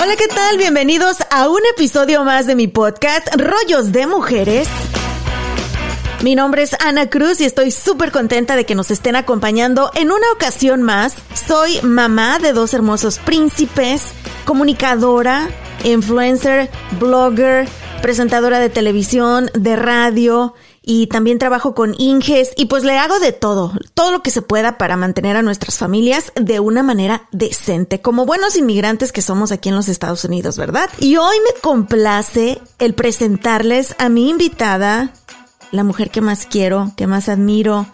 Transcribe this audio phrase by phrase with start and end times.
[0.00, 0.58] Hola, ¿qué tal?
[0.58, 4.68] Bienvenidos a un episodio más de mi podcast Rollos de Mujeres.
[6.22, 10.10] Mi nombre es Ana Cruz y estoy súper contenta de que nos estén acompañando en
[10.10, 11.14] una ocasión más.
[11.34, 14.12] Soy mamá de dos hermosos príncipes,
[14.44, 15.48] comunicadora,
[15.84, 17.68] influencer, blogger,
[18.00, 20.54] presentadora de televisión, de radio
[20.86, 24.42] y también trabajo con Inges y pues le hago de todo, todo lo que se
[24.42, 29.50] pueda para mantener a nuestras familias de una manera decente, como buenos inmigrantes que somos
[29.50, 30.90] aquí en los Estados Unidos, ¿verdad?
[30.98, 35.12] Y hoy me complace el presentarles a mi invitada,
[35.70, 37.86] la mujer que más quiero, que más admiro,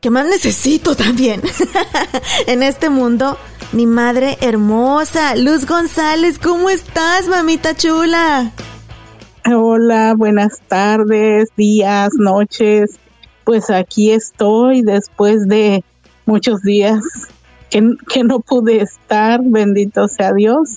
[0.00, 1.40] que más necesito también
[2.46, 3.38] en este mundo,
[3.72, 8.50] mi madre hermosa, Luz González, ¿cómo estás, mamita chula?
[9.46, 12.98] Hola, buenas tardes, días, noches.
[13.44, 15.82] Pues aquí estoy después de
[16.26, 17.00] muchos días
[17.70, 20.76] que, que no pude estar, bendito sea Dios.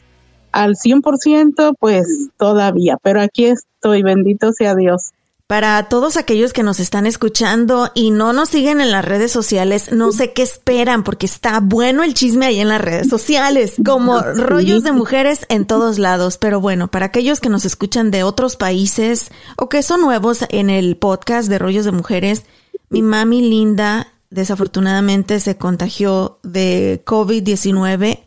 [0.53, 5.11] Al 100%, pues todavía, pero aquí estoy, bendito sea Dios.
[5.53, 9.91] Para todos aquellos que nos están escuchando y no nos siguen en las redes sociales,
[9.91, 14.19] no sé qué esperan porque está bueno el chisme ahí en las redes sociales, como
[14.35, 16.39] rollos de mujeres en todos lados.
[16.39, 20.71] Pero bueno, para aquellos que nos escuchan de otros países o que son nuevos en
[20.71, 22.45] el podcast de rollos de mujeres,
[22.89, 28.23] mi mami linda desafortunadamente se contagió de COVID-19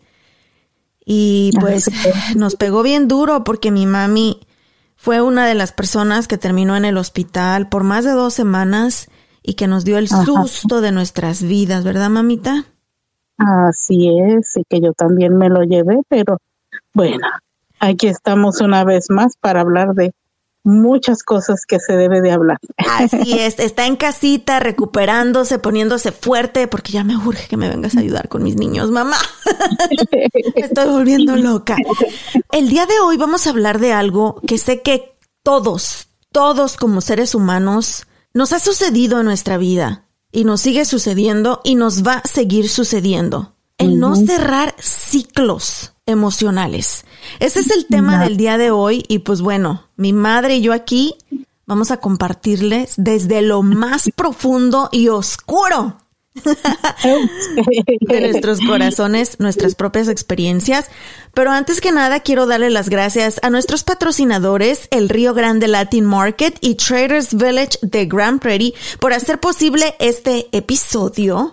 [1.04, 1.90] y pues
[2.36, 4.45] nos pegó bien duro porque mi mami
[4.96, 9.08] fue una de las personas que terminó en el hospital por más de dos semanas
[9.42, 12.64] y que nos dio el susto de nuestras vidas, ¿verdad, mamita?
[13.38, 16.38] Así es, y que yo también me lo llevé, pero
[16.94, 17.26] bueno,
[17.78, 20.12] aquí estamos una vez más para hablar de
[20.66, 22.58] muchas cosas que se debe de hablar.
[22.76, 27.96] Así es, está en casita recuperándose, poniéndose fuerte, porque ya me urge que me vengas
[27.96, 29.16] a ayudar con mis niños, mamá.
[30.56, 31.76] estoy volviendo loca.
[32.50, 37.00] El día de hoy vamos a hablar de algo que sé que todos, todos como
[37.00, 42.14] seres humanos, nos ha sucedido en nuestra vida y nos sigue sucediendo y nos va
[42.14, 43.54] a seguir sucediendo.
[43.78, 47.04] El no cerrar ciclos emocionales.
[47.40, 50.72] Ese es el tema del día de hoy y pues bueno, mi madre y yo
[50.72, 51.14] aquí
[51.66, 55.98] vamos a compartirles desde lo más profundo y oscuro
[58.00, 60.90] de nuestros corazones, nuestras propias experiencias.
[61.34, 66.04] Pero antes que nada, quiero darle las gracias a nuestros patrocinadores, el Río Grande Latin
[66.04, 71.52] Market y Traders Village de Grand Prairie, por hacer posible este episodio.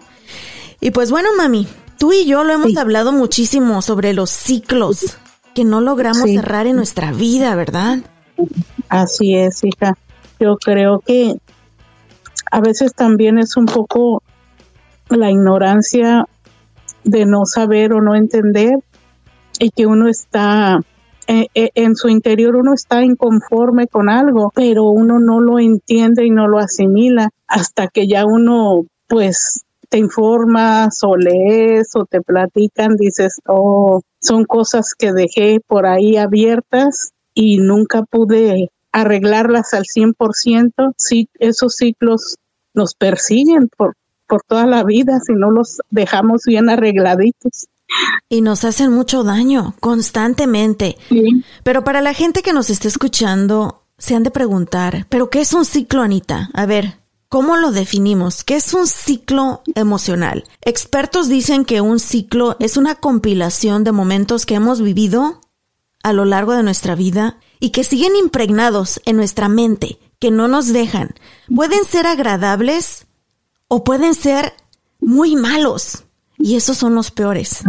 [0.80, 1.68] Y pues bueno, mami,
[1.98, 5.18] tú y yo lo hemos hablado muchísimo sobre los ciclos
[5.54, 8.00] que no logramos cerrar en nuestra vida, ¿verdad?
[8.90, 9.98] Así es, hija.
[10.40, 11.36] Yo creo que
[12.52, 14.24] a veces también es un poco
[15.10, 16.26] la ignorancia
[17.04, 18.80] de no saber o no entender
[19.60, 20.80] y que uno está
[21.28, 26.26] eh, eh, en su interior uno está inconforme con algo, pero uno no lo entiende
[26.26, 32.20] y no lo asimila hasta que ya uno pues te informas o lees o te
[32.20, 39.84] platican, dices, oh, son cosas que dejé por ahí abiertas y nunca pude arreglarlas al
[39.84, 40.94] 100%.
[40.98, 42.38] Sí, esos ciclos
[42.74, 43.94] nos persiguen por,
[44.26, 47.68] por toda la vida si no los dejamos bien arregladitos.
[48.30, 50.98] Y nos hacen mucho daño constantemente.
[51.62, 55.54] Pero para la gente que nos esté escuchando, se han de preguntar, ¿pero qué es
[55.54, 56.50] un ciclo, Anita?
[56.56, 57.03] A ver,
[57.34, 58.44] ¿Cómo lo definimos?
[58.44, 60.44] ¿Qué es un ciclo emocional?
[60.62, 65.42] Expertos dicen que un ciclo es una compilación de momentos que hemos vivido
[66.04, 70.48] a lo largo de nuestra vida y que siguen impregnados en nuestra mente, que no
[70.48, 71.16] nos dejan.
[71.56, 73.08] Pueden ser agradables
[73.68, 74.54] o pueden ser
[75.00, 76.04] muy malos.
[76.38, 77.64] Y esos son los peores.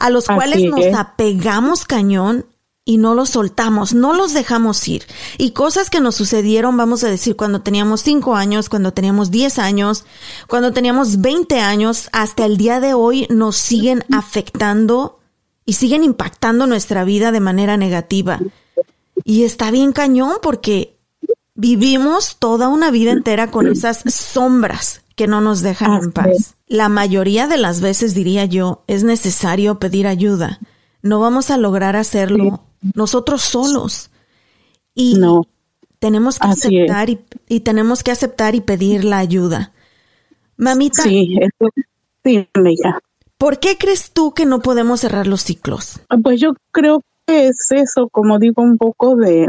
[0.00, 2.46] A los cuales nos apegamos cañón
[2.84, 5.04] y no los soltamos, no los dejamos ir.
[5.38, 9.58] Y cosas que nos sucedieron, vamos a decir, cuando teníamos 5 años, cuando teníamos 10
[9.60, 10.04] años,
[10.48, 15.20] cuando teníamos 20 años, hasta el día de hoy nos siguen afectando
[15.64, 18.40] y siguen impactando nuestra vida de manera negativa.
[19.24, 20.98] Y está bien cañón porque
[21.54, 26.56] vivimos toda una vida entera con esas sombras que no nos dejan en paz.
[26.66, 30.58] La mayoría de las veces, diría yo, es necesario pedir ayuda.
[31.02, 34.10] No vamos a lograr hacerlo nosotros solos.
[34.94, 35.42] Y no,
[35.98, 39.72] tenemos que aceptar y, tenemos que aceptar y pedir la ayuda.
[40.56, 41.02] Mamita.
[41.02, 41.38] Sí,
[42.24, 42.48] sí,
[43.38, 46.00] ¿Por qué crees tú que no podemos cerrar los ciclos?
[46.22, 49.48] Pues yo creo que es eso, como digo, un poco de,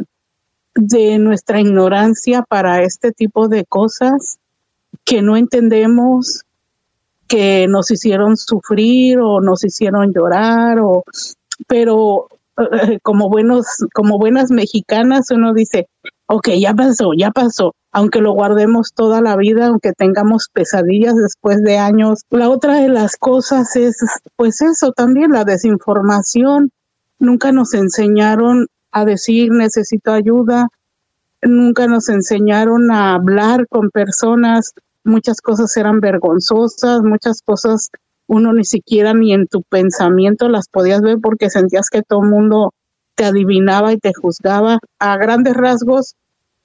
[0.75, 4.39] de nuestra ignorancia para este tipo de cosas
[5.03, 6.43] que no entendemos
[7.27, 11.03] que nos hicieron sufrir o nos hicieron llorar o
[11.67, 12.27] pero
[13.03, 15.87] como buenos como buenas mexicanas uno dice
[16.27, 21.61] ok ya pasó ya pasó aunque lo guardemos toda la vida aunque tengamos pesadillas después
[21.61, 22.23] de años.
[22.31, 23.97] La otra de las cosas es
[24.35, 26.71] pues eso también la desinformación.
[27.19, 30.69] Nunca nos enseñaron a decir necesito ayuda.
[31.43, 34.73] Nunca nos enseñaron a hablar con personas.
[35.03, 37.91] Muchas cosas eran vergonzosas, muchas cosas
[38.27, 42.29] uno ni siquiera ni en tu pensamiento las podías ver porque sentías que todo el
[42.29, 42.73] mundo
[43.15, 44.79] te adivinaba y te juzgaba.
[44.99, 46.15] A grandes rasgos,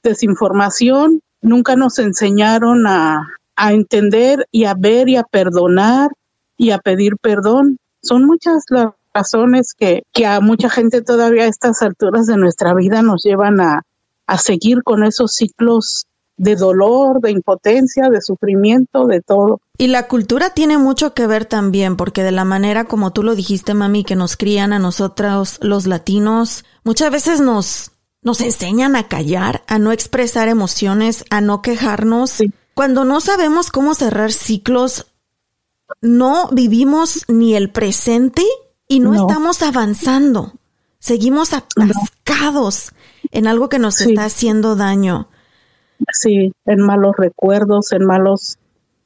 [0.02, 3.26] desinformación, nunca nos enseñaron a,
[3.56, 6.10] a entender y a ver y a perdonar
[6.56, 7.78] y a pedir perdón.
[8.02, 12.74] Son muchas las razones que, que a mucha gente todavía a estas alturas de nuestra
[12.74, 13.82] vida nos llevan a,
[14.26, 16.06] a seguir con esos ciclos
[16.36, 19.60] de dolor, de impotencia, de sufrimiento, de todo.
[19.80, 23.36] Y la cultura tiene mucho que ver también, porque de la manera como tú lo
[23.36, 29.06] dijiste, mami, que nos crían a nosotros los latinos, muchas veces nos, nos enseñan a
[29.06, 32.42] callar, a no expresar emociones, a no quejarnos.
[32.74, 35.06] Cuando no sabemos cómo cerrar ciclos,
[36.02, 38.44] no vivimos ni el presente
[38.88, 40.54] y no, estamos avanzando.
[40.98, 42.92] Seguimos atascados
[43.30, 45.28] en algo que nos está haciendo daño.
[46.12, 48.58] Sí, en malos recuerdos, en malas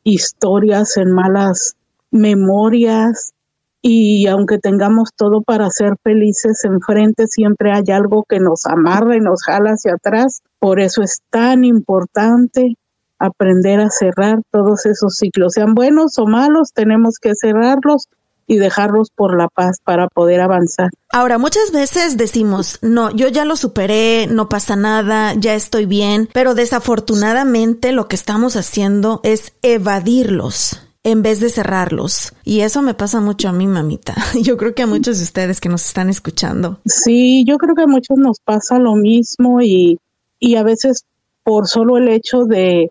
[0.05, 1.77] historias, en malas
[2.11, 3.33] memorias.
[3.81, 9.21] Y aunque tengamos todo para ser felices enfrente, siempre hay algo que nos amarra y
[9.21, 10.43] nos jala hacia atrás.
[10.61, 12.77] Por eso es tan importante
[13.19, 18.09] aprender a cerrar todos esos ciclos, sean buenos o malos, tenemos que cerrarlos
[18.47, 20.91] y dejarlos por la paz para poder avanzar.
[21.11, 26.29] Ahora, muchas veces decimos, no, yo ya lo superé, no pasa nada, ya estoy bien,
[26.33, 32.33] pero desafortunadamente lo que estamos haciendo es evadirlos en vez de cerrarlos.
[32.45, 34.15] Y eso me pasa mucho a mí, mamita.
[34.43, 36.79] Yo creo que a muchos de ustedes que nos están escuchando.
[36.87, 39.99] Sí, yo creo que a muchos nos pasa lo mismo y,
[40.39, 41.05] y a veces
[41.45, 42.91] por solo el hecho de,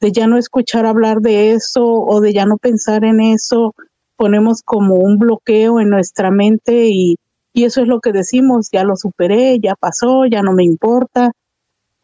[0.00, 3.74] de ya no escuchar hablar de eso o de ya no pensar en eso,
[4.22, 7.16] ponemos como un bloqueo en nuestra mente y,
[7.52, 11.32] y eso es lo que decimos, ya lo superé, ya pasó, ya no me importa,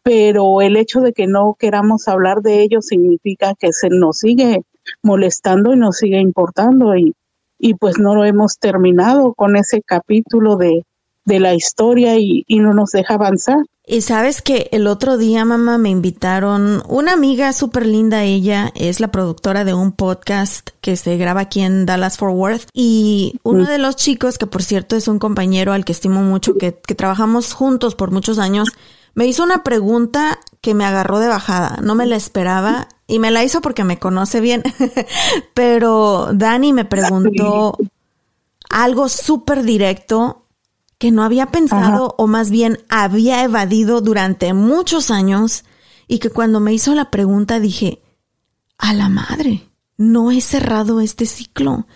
[0.03, 4.63] pero el hecho de que no queramos hablar de ello significa que se nos sigue
[5.01, 7.15] molestando y nos sigue importando y,
[7.57, 10.83] y pues no lo hemos terminado con ese capítulo de,
[11.23, 13.63] de la historia y, y no nos deja avanzar.
[13.91, 18.99] Y sabes que el otro día, mamá, me invitaron una amiga súper linda, ella es
[18.99, 23.65] la productora de un podcast que se graba aquí en Dallas Fort Worth y uno
[23.65, 26.93] de los chicos, que por cierto es un compañero al que estimo mucho, que, que
[26.93, 28.69] trabajamos juntos por muchos años,
[29.15, 33.31] me hizo una pregunta que me agarró de bajada, no me la esperaba y me
[33.31, 34.61] la hizo porque me conoce bien,
[35.55, 37.75] pero Dani me preguntó
[38.69, 40.43] algo súper directo
[40.99, 45.63] que no había pensado o más bien había evadido durante muchos años
[46.07, 48.01] y que cuando me hizo la pregunta dije,
[48.77, 51.87] a la madre, no he cerrado este ciclo.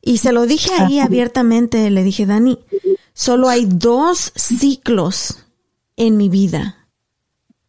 [0.00, 2.60] Y se lo dije ahí abiertamente, le dije, Dani,
[3.12, 5.44] solo hay dos ciclos
[5.96, 6.88] en mi vida,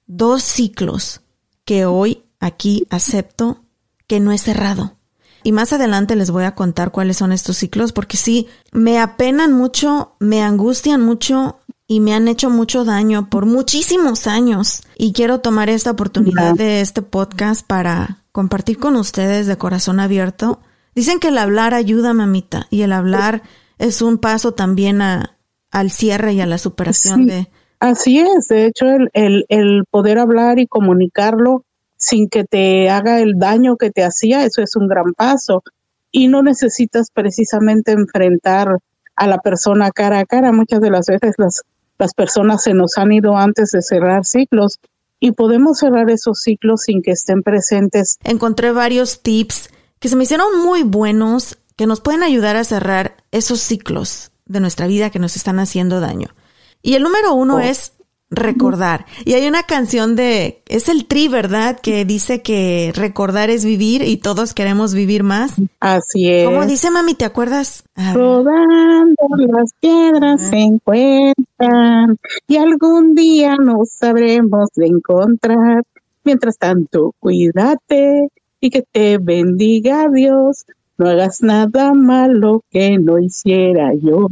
[0.05, 1.21] dos ciclos
[1.65, 3.63] que hoy aquí acepto
[4.05, 4.92] que no he cerrado.
[5.43, 9.53] Y más adelante les voy a contar cuáles son estos ciclos porque sí, me apenan
[9.53, 14.83] mucho, me angustian mucho y me han hecho mucho daño por muchísimos años.
[14.97, 20.61] Y quiero tomar esta oportunidad de este podcast para compartir con ustedes de corazón abierto.
[20.95, 23.43] Dicen que el hablar ayuda, mamita, y el hablar
[23.77, 25.37] es un paso también a,
[25.71, 27.49] al cierre y a la superación de...
[27.79, 31.65] Así es, de hecho el, el, el poder hablar y comunicarlo
[32.03, 35.63] sin que te haga el daño que te hacía, eso es un gran paso.
[36.11, 38.77] Y no necesitas precisamente enfrentar
[39.15, 40.51] a la persona cara a cara.
[40.51, 41.63] Muchas de las veces las,
[41.97, 44.79] las personas se nos han ido antes de cerrar ciclos
[45.19, 48.19] y podemos cerrar esos ciclos sin que estén presentes.
[48.23, 49.69] Encontré varios tips
[49.99, 54.59] que se me hicieron muy buenos que nos pueden ayudar a cerrar esos ciclos de
[54.59, 56.35] nuestra vida que nos están haciendo daño.
[56.81, 57.59] Y el número uno oh.
[57.59, 57.93] es
[58.35, 59.05] recordar.
[59.25, 61.79] Y hay una canción de, es el tri, ¿verdad?
[61.79, 65.53] Que dice que recordar es vivir y todos queremos vivir más.
[65.79, 66.45] Así es.
[66.45, 67.83] Como dice mami, ¿te acuerdas?
[68.13, 75.83] Rodando las piedras se encuentran y algún día nos sabremos de encontrar.
[76.23, 80.65] Mientras tanto, cuídate y que te bendiga Dios.
[80.97, 84.27] No hagas nada malo que no hiciera yo.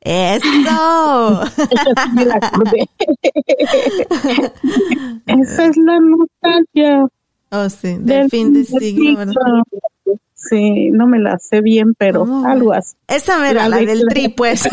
[0.00, 0.46] Eso.
[5.26, 7.06] Esa es la nostalgia.
[7.50, 9.32] Oh, sí, del, fin de siglo,
[10.34, 12.94] Sí, no me la sé bien, pero algo así.
[13.08, 14.68] Esa era la, del tri, pues.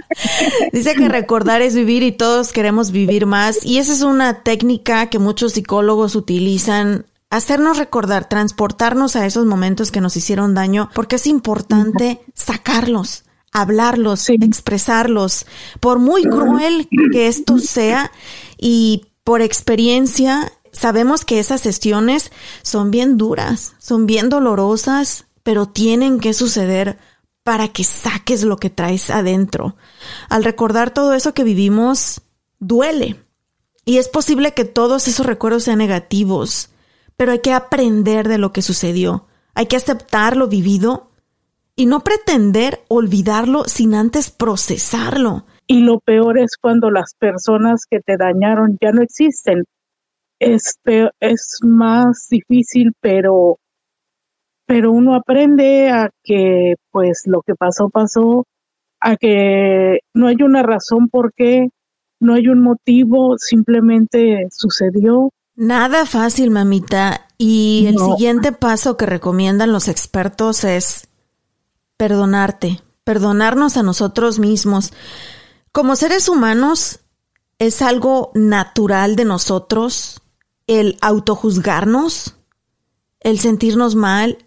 [0.72, 3.64] Dice que recordar es vivir y todos queremos vivir más.
[3.64, 9.90] Y esa es una técnica que muchos psicólogos utilizan hacernos recordar, transportarnos a esos momentos
[9.90, 13.25] que nos hicieron daño, porque es importante sacarlos,
[13.56, 15.46] hablarlos, expresarlos,
[15.80, 18.12] por muy cruel que esto sea
[18.58, 22.32] y por experiencia sabemos que esas sesiones
[22.62, 26.98] son bien duras, son bien dolorosas, pero tienen que suceder
[27.42, 29.76] para que saques lo que traes adentro.
[30.28, 32.20] Al recordar todo eso que vivimos,
[32.58, 33.24] duele.
[33.86, 36.70] Y es posible que todos esos recuerdos sean negativos,
[37.16, 39.26] pero hay que aprender de lo que sucedió.
[39.54, 41.10] Hay que aceptar lo vivido
[41.76, 45.44] y no pretender olvidarlo sin antes procesarlo.
[45.66, 49.64] Y lo peor es cuando las personas que te dañaron ya no existen
[50.38, 53.58] este es más difícil, pero
[54.66, 58.44] pero uno aprende a que pues lo que pasó pasó,
[59.00, 61.68] a que no hay una razón por qué,
[62.20, 65.30] no hay un motivo, simplemente sucedió.
[65.54, 67.28] Nada fácil, mamita.
[67.38, 71.08] Y el siguiente paso que recomiendan los expertos es
[71.96, 74.92] perdonarte, perdonarnos a nosotros mismos.
[75.72, 77.00] Como seres humanos,
[77.58, 80.20] es algo natural de nosotros
[80.66, 82.34] el autojuzgarnos,
[83.20, 84.38] el sentirnos mal,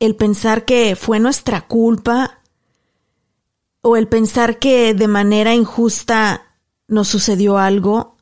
[0.00, 2.40] el pensar que fue nuestra culpa
[3.80, 6.56] o el pensar que de manera injusta
[6.88, 8.16] nos sucedió algo.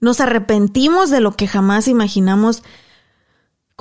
[0.00, 2.62] Nos arrepentimos de lo que jamás imaginamos.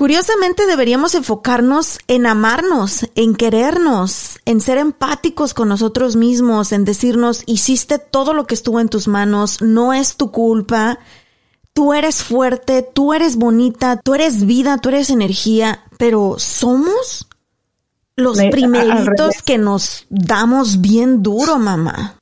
[0.02, 7.44] Curiosamente deberíamos enfocarnos en amarnos, en querernos, en ser empáticos con nosotros mismos, en decirnos,
[7.46, 10.98] hiciste todo lo que estuvo en tus manos, no es tu culpa,
[11.74, 17.28] tú eres fuerte, tú eres bonita, tú eres vida, tú eres energía, pero somos
[18.16, 22.16] los primeritos que nos damos bien duro, mamá.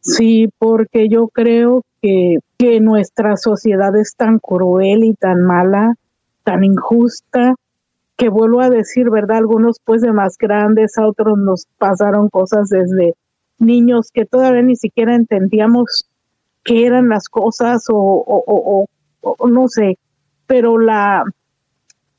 [0.00, 5.96] Sí, porque yo creo que, que nuestra sociedad es tan cruel y tan mala,
[6.46, 7.56] tan injusta,
[8.16, 9.38] que vuelvo a decir, ¿verdad?
[9.38, 13.14] Algunos pues de más grandes, a otros nos pasaron cosas desde
[13.58, 16.06] niños que todavía ni siquiera entendíamos
[16.62, 18.86] qué eran las cosas o,
[19.18, 19.98] o, no sé,
[20.46, 21.24] pero la,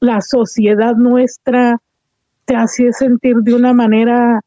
[0.01, 1.77] la sociedad nuestra
[2.43, 4.41] te hacía sentir de una manera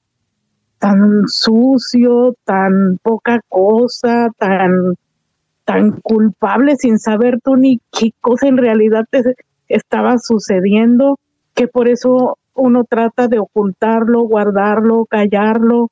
[0.78, 4.94] tan sucio, tan poca cosa, tan,
[5.64, 9.22] tan culpable sin saber tú ni qué cosa en realidad te
[9.70, 11.18] estaba sucediendo,
[11.54, 15.90] que por eso uno trata de ocultarlo, guardarlo, callarlo,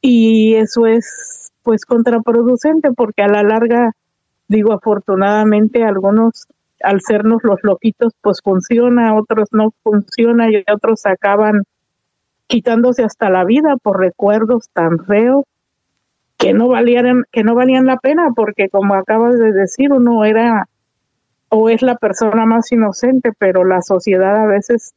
[0.00, 3.92] y eso es pues contraproducente porque a la larga
[4.50, 6.48] Digo, afortunadamente algunos,
[6.82, 11.62] al sernos los loquitos, pues funciona, otros no funciona y otros acaban
[12.48, 15.44] quitándose hasta la vida por recuerdos tan feos
[16.36, 20.66] que no valían que no valían la pena porque como acabas de decir uno era
[21.50, 24.94] o es la persona más inocente pero la sociedad a veces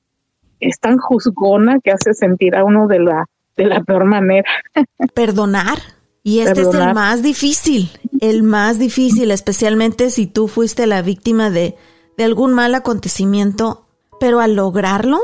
[0.59, 4.49] es tan juzgona que hace sentir a uno de la de la peor manera.
[5.13, 5.79] Perdonar.
[6.23, 7.91] Y este es el más difícil,
[8.21, 11.75] el más difícil, especialmente si tú fuiste la víctima de,
[12.17, 13.87] de algún mal acontecimiento,
[14.21, 15.19] pero al lograrlo,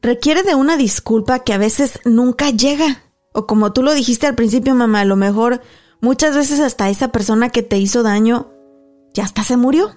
[0.00, 3.02] requiere de una disculpa que a veces nunca llega.
[3.34, 5.60] O como tú lo dijiste al principio, mamá, a lo mejor
[6.00, 8.50] muchas veces hasta esa persona que te hizo daño
[9.14, 9.92] ya hasta se murió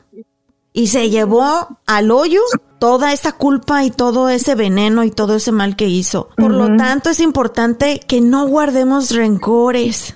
[0.73, 2.41] y se llevó al hoyo
[2.79, 6.29] toda esa culpa y todo ese veneno y todo ese mal que hizo.
[6.37, 10.15] Por lo tanto, es importante que no guardemos rencores.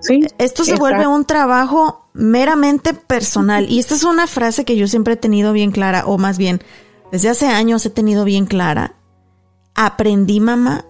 [0.00, 3.68] Sí, Esto se vuelve un trabajo meramente personal.
[3.68, 6.62] Y esta es una frase que yo siempre he tenido bien clara, o más bien,
[7.10, 8.94] desde hace años he tenido bien clara.
[9.74, 10.84] Aprendí, mamá,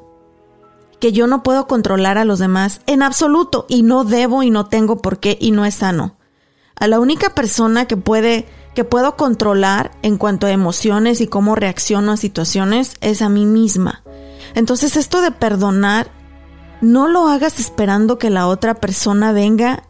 [0.99, 4.67] que yo no puedo controlar a los demás en absoluto y no debo y no
[4.67, 6.17] tengo por qué y no es sano.
[6.77, 11.55] A la única persona que puede que puedo controlar en cuanto a emociones y cómo
[11.55, 14.03] reacciono a situaciones es a mí misma.
[14.55, 16.11] Entonces esto de perdonar,
[16.81, 19.85] no lo hagas esperando que la otra persona venga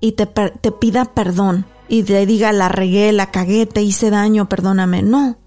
[0.00, 4.48] y te, te pida perdón y te diga la regué, la cagué, te hice daño,
[4.48, 5.02] perdóname.
[5.02, 5.38] No,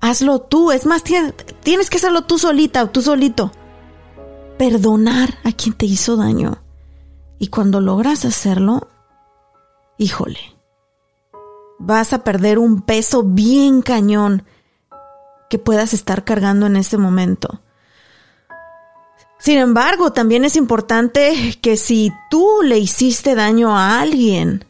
[0.00, 0.72] hazlo tú.
[0.72, 3.52] Es más, tienes que hacerlo tú solita o tú solito.
[4.58, 6.62] Perdonar a quien te hizo daño.
[7.38, 8.87] Y cuando logras hacerlo,
[9.98, 10.38] híjole,
[11.78, 14.44] vas a perder un peso bien cañón
[15.50, 17.60] que puedas estar cargando en este momento.
[19.38, 24.64] Sin embargo, también es importante que si tú le hiciste daño a alguien,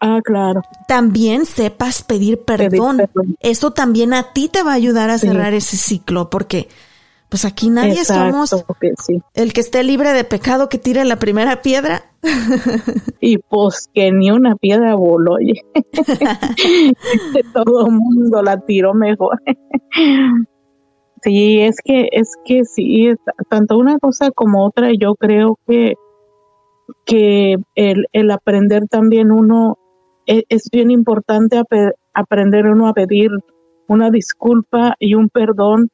[0.00, 0.62] Ah, claro.
[0.86, 3.08] También sepas pedir perdón.
[3.40, 6.68] Eso también a ti te va a ayudar a cerrar ese ciclo, porque
[7.28, 8.64] pues aquí nadie somos
[9.34, 12.12] el que esté libre de pecado que tire la primera piedra.
[13.20, 15.60] y pues que ni una piedra voló, oye.
[17.52, 19.40] Todo el mundo la tiró mejor.
[21.22, 23.10] sí, es que, es que sí,
[23.48, 25.94] tanto una cosa como otra, yo creo que,
[27.04, 29.78] que el, el aprender también uno,
[30.26, 31.60] es, es bien importante
[32.14, 33.30] aprender uno a pedir
[33.88, 35.90] una disculpa y un perdón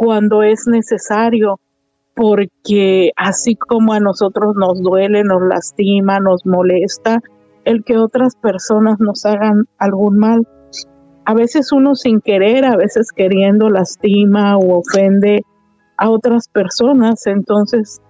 [0.00, 1.60] cuando es necesario,
[2.14, 7.18] porque así como a nosotros nos duele, nos lastima, nos molesta,
[7.66, 10.48] el que otras personas nos hagan algún mal.
[11.26, 15.42] A veces uno sin querer, a veces queriendo lastima o ofende
[15.98, 17.26] a otras personas.
[17.26, 18.00] Entonces,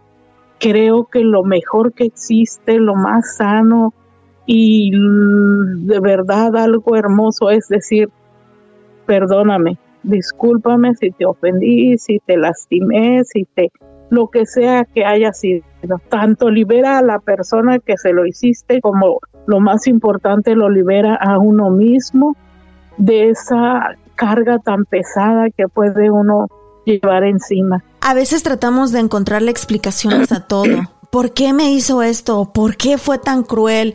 [0.61, 3.95] creo que lo mejor que existe, lo más sano
[4.47, 8.11] y de verdad algo hermoso es decir,
[9.07, 13.71] perdóname, discúlpame si te ofendí, si te lastimé, si te
[14.11, 15.65] lo que sea que haya sido.
[16.09, 21.15] Tanto libera a la persona que se lo hiciste como lo más importante lo libera
[21.15, 22.37] a uno mismo
[22.99, 26.49] de esa carga tan pesada que puede uno
[26.85, 27.83] llevar encima.
[28.01, 30.67] A veces tratamos de encontrarle explicaciones a todo.
[31.11, 32.53] ¿Por qué me hizo esto?
[32.55, 33.95] ¿Por qué fue tan cruel?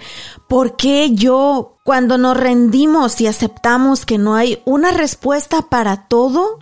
[0.49, 6.57] ¿Por qué yo, cuando nos rendimos y aceptamos que no hay una respuesta para todo,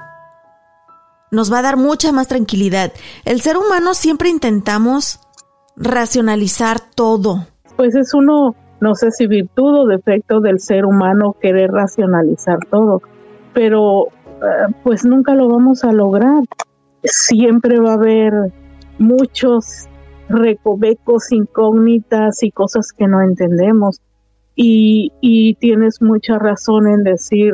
[1.31, 2.93] nos va a dar mucha más tranquilidad?
[3.25, 5.19] El ser humano siempre intentamos
[5.75, 7.47] racionalizar todo.
[7.75, 13.01] Pues es uno, no sé si virtud o defecto del ser humano querer racionalizar todo,
[13.55, 16.43] pero eh, pues nunca lo vamos a lograr.
[17.03, 18.33] Siempre va a haber
[18.99, 19.87] muchos
[20.29, 24.01] recovecos, incógnitas y cosas que no entendemos.
[24.55, 27.53] Y, tienes mucha razón en decir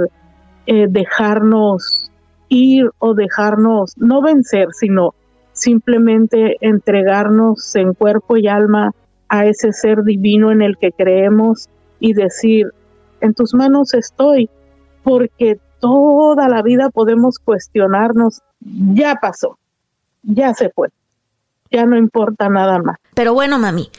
[0.66, 2.12] eh, dejarnos
[2.50, 5.14] ir o dejarnos, no vencer, sino
[5.54, 8.92] simplemente entregarnos en cuerpo y alma
[9.30, 12.68] a ese ser divino en el que creemos y decir,
[13.22, 14.50] en tus manos estoy,
[15.04, 19.58] porque toda la vida podemos cuestionarnos, ya pasó,
[20.24, 20.90] ya se fue
[21.72, 22.98] ya no importa nada más.
[23.14, 23.90] Pero bueno, mami,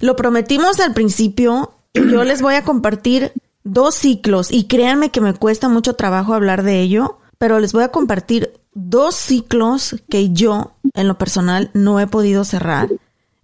[0.00, 3.32] lo prometimos al principio yo les voy a compartir
[3.64, 7.84] dos ciclos y créanme que me cuesta mucho trabajo hablar de ello, pero les voy
[7.84, 12.88] a compartir dos ciclos que yo en lo personal no he podido cerrar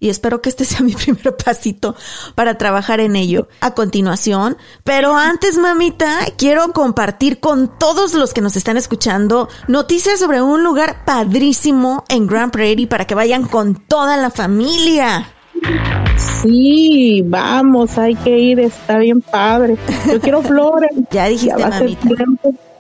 [0.02, 1.94] y espero que este sea mi primer pasito
[2.34, 4.58] para trabajar en ello a continuación.
[4.84, 10.64] Pero antes, mamita, quiero compartir con todos los que nos están escuchando noticias sobre un
[10.64, 15.28] lugar padrísimo en Grand Prairie para que vayan con toda la familia.
[16.42, 19.76] Sí, vamos, hay que ir, está bien padre.
[20.10, 20.90] Yo quiero flores.
[21.12, 22.08] ya dijiste, mamita.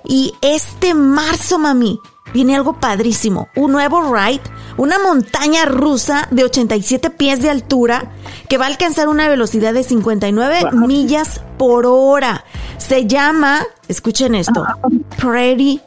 [0.04, 2.00] Y este marzo, mami,
[2.32, 4.42] viene algo padrísimo, un nuevo ride,
[4.76, 8.12] una montaña rusa de 87 pies de altura
[8.48, 12.44] que va a alcanzar una velocidad de 59 millas por hora.
[12.78, 14.64] Se llama, escuchen esto,
[15.18, 15.80] Pretty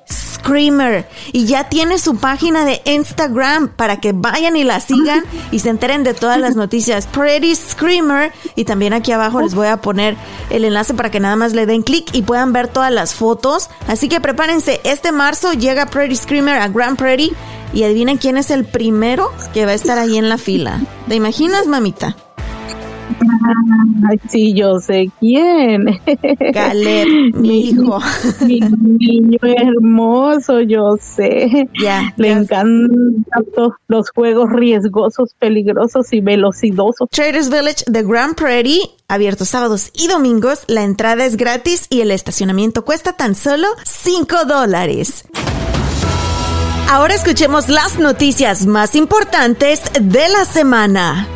[0.46, 5.60] Screamer y ya tiene su página de Instagram para que vayan y la sigan y
[5.60, 7.08] se enteren de todas las noticias.
[7.08, 10.16] Pretty Screamer y también aquí abajo les voy a poner
[10.52, 13.70] el enlace para que nada más le den clic y puedan ver todas las fotos.
[13.88, 17.34] Así que prepárense, este marzo llega Pretty Screamer a Grand Prairie
[17.74, 20.80] y adivinen quién es el primero que va a estar ahí en la fila.
[21.08, 22.16] ¿Te imaginas, mamita?
[24.10, 25.86] Ay, sí, yo sé quién.
[26.54, 28.00] Caleb, mi hijo.
[28.46, 31.70] Mi niño hermoso, yo sé.
[31.82, 32.14] Ya.
[32.18, 33.26] Le encantan
[33.88, 37.10] los juegos riesgosos, peligrosos y velocidosos.
[37.10, 40.64] Traders Village de Grand Prairie, abierto sábados y domingos.
[40.68, 45.26] La entrada es gratis y el estacionamiento cuesta tan solo 5 dólares.
[46.90, 51.28] Ahora escuchemos las noticias más importantes de la semana.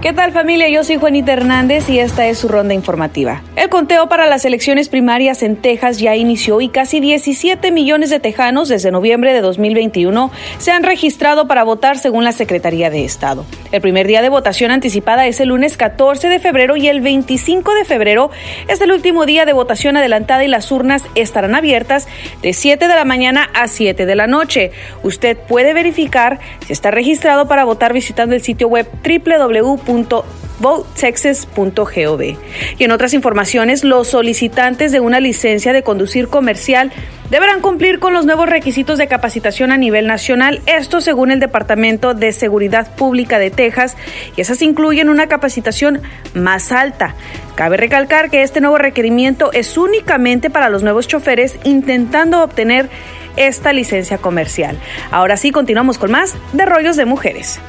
[0.00, 0.68] ¿Qué tal familia?
[0.68, 3.42] Yo soy Juanita Hernández y esta es su ronda informativa.
[3.56, 8.20] El conteo para las elecciones primarias en Texas ya inició y casi 17 millones de
[8.20, 13.44] tejanos desde noviembre de 2021 se han registrado para votar según la Secretaría de Estado.
[13.72, 17.74] El primer día de votación anticipada es el lunes 14 de febrero y el 25
[17.74, 18.30] de febrero
[18.68, 22.06] es el último día de votación adelantada y las urnas estarán abiertas
[22.40, 24.70] de 7 de la mañana a 7 de la noche.
[25.02, 29.87] Usted puede verificar si está registrado para votar visitando el sitio web www
[30.60, 32.22] votetexas.gov.
[32.78, 36.92] Y en otras informaciones, los solicitantes de una licencia de conducir comercial
[37.30, 42.14] deberán cumplir con los nuevos requisitos de capacitación a nivel nacional, esto según el Departamento
[42.14, 43.96] de Seguridad Pública de Texas,
[44.36, 46.00] y esas incluyen una capacitación
[46.34, 47.14] más alta.
[47.54, 52.88] Cabe recalcar que este nuevo requerimiento es únicamente para los nuevos choferes intentando obtener
[53.36, 54.78] esta licencia comercial.
[55.10, 57.60] Ahora sí, continuamos con más de rollos de mujeres.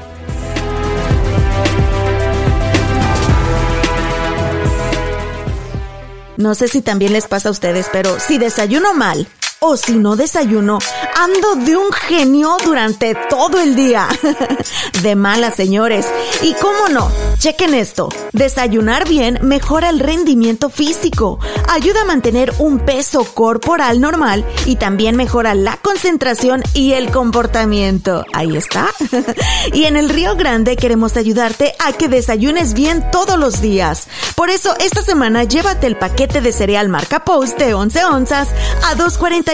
[6.39, 9.27] No sé si también les pasa a ustedes, pero si desayuno mal
[9.59, 10.79] o si no desayuno,
[11.17, 14.07] ando de un genio durante todo el día.
[15.03, 16.05] de malas, señores.
[16.41, 18.07] Y cómo no, chequen esto.
[18.31, 21.39] Desayunar bien mejora el rendimiento físico,
[21.69, 28.25] ayuda a mantener un peso corporal normal y también mejora la concentración y el comportamiento.
[28.33, 28.87] Ahí está.
[29.73, 34.07] y en el Río Grande queremos ayudarte a que desayunes bien todos los días.
[34.35, 38.49] Por eso, esta semana llévate el paquete de cereal marca Post de 11 onzas
[38.85, 39.49] a 2.40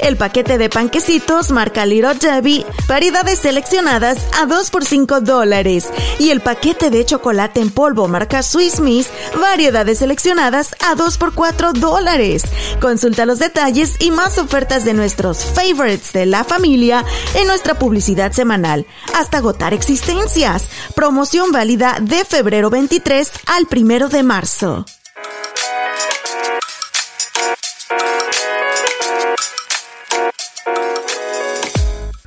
[0.00, 5.88] el paquete de panquecitos marca Little Debbie, variedades seleccionadas a 2 por 5 dólares.
[6.18, 9.08] Y el paquete de chocolate en polvo marca Swiss Miss,
[9.40, 12.44] variedades seleccionadas a 2 por 4 dólares.
[12.80, 17.04] Consulta los detalles y más ofertas de nuestros favorites de la familia
[17.34, 20.68] en nuestra publicidad semanal, hasta agotar existencias.
[20.94, 24.84] Promoción válida de febrero 23 al 1 de marzo.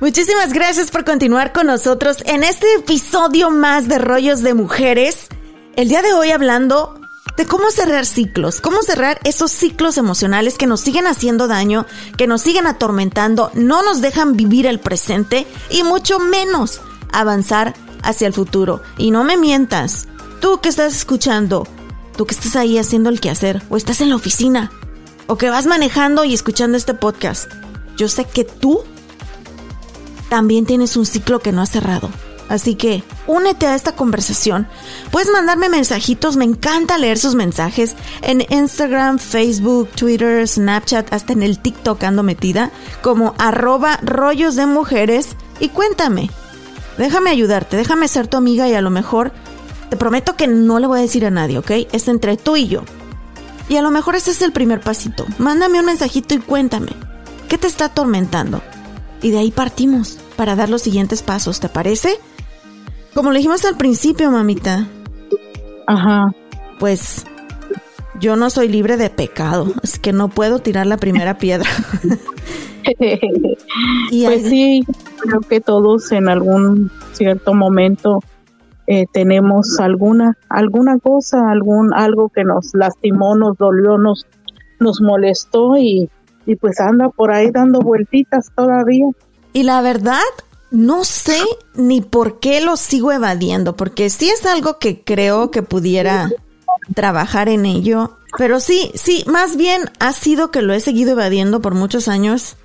[0.02, 5.28] Muchísimas gracias por continuar con nosotros en este episodio más de Rollos de Mujeres.
[5.76, 7.01] El día de hoy hablando
[7.36, 12.26] de cómo cerrar ciclos, cómo cerrar esos ciclos emocionales que nos siguen haciendo daño, que
[12.26, 16.80] nos siguen atormentando, no nos dejan vivir el presente y mucho menos
[17.12, 18.82] avanzar hacia el futuro.
[18.98, 20.08] Y no me mientas,
[20.40, 21.66] tú que estás escuchando,
[22.16, 24.70] tú que estás ahí haciendo el quehacer, o estás en la oficina,
[25.26, 27.50] o que vas manejando y escuchando este podcast,
[27.96, 28.82] yo sé que tú
[30.28, 32.10] también tienes un ciclo que no has cerrado.
[32.48, 34.66] Así que únete a esta conversación.
[35.10, 41.42] Puedes mandarme mensajitos, me encanta leer sus mensajes en Instagram, Facebook, Twitter, Snapchat, hasta en
[41.42, 45.28] el TikTok ando metida, como arroba rollos de mujeres
[45.60, 46.30] y cuéntame.
[46.98, 49.32] Déjame ayudarte, déjame ser tu amiga y a lo mejor
[49.88, 51.70] te prometo que no le voy a decir a nadie, ¿ok?
[51.92, 52.82] Es entre tú y yo.
[53.68, 55.24] Y a lo mejor ese es el primer pasito.
[55.38, 56.92] Mándame un mensajito y cuéntame.
[57.48, 58.62] ¿Qué te está atormentando?
[59.22, 62.18] Y de ahí partimos para dar los siguientes pasos, ¿te parece?
[63.14, 64.86] Como le dijimos al principio, mamita.
[65.86, 66.32] Ajá.
[66.78, 67.26] Pues
[68.20, 71.68] yo no soy libre de pecado, es que no puedo tirar la primera piedra.
[74.24, 74.84] pues sí,
[75.18, 78.20] creo que todos en algún cierto momento
[78.86, 84.26] eh, tenemos alguna alguna cosa, algún algo que nos lastimó, nos dolió, nos
[84.80, 86.10] nos molestó y,
[86.44, 89.06] y pues anda por ahí dando vueltitas todavía.
[89.52, 90.18] Y la verdad,
[90.72, 91.38] no sé
[91.74, 96.30] ni por qué lo sigo evadiendo, porque sí es algo que creo que pudiera
[96.94, 98.16] trabajar en ello.
[98.38, 102.56] Pero sí, sí, más bien ha sido que lo he seguido evadiendo por muchos años.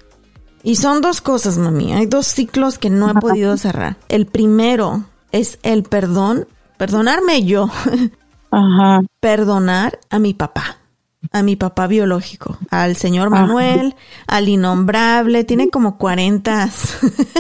[0.64, 1.94] Y son dos cosas, mami.
[1.94, 3.98] Hay dos ciclos que no he podido cerrar.
[4.08, 7.70] El primero es el perdón, perdonarme yo.
[8.52, 9.02] Ajá.
[9.20, 10.80] Perdonar a mi papá
[11.32, 13.96] a mi papá biológico, al señor Manuel,
[14.28, 16.70] al innombrable, tiene como 40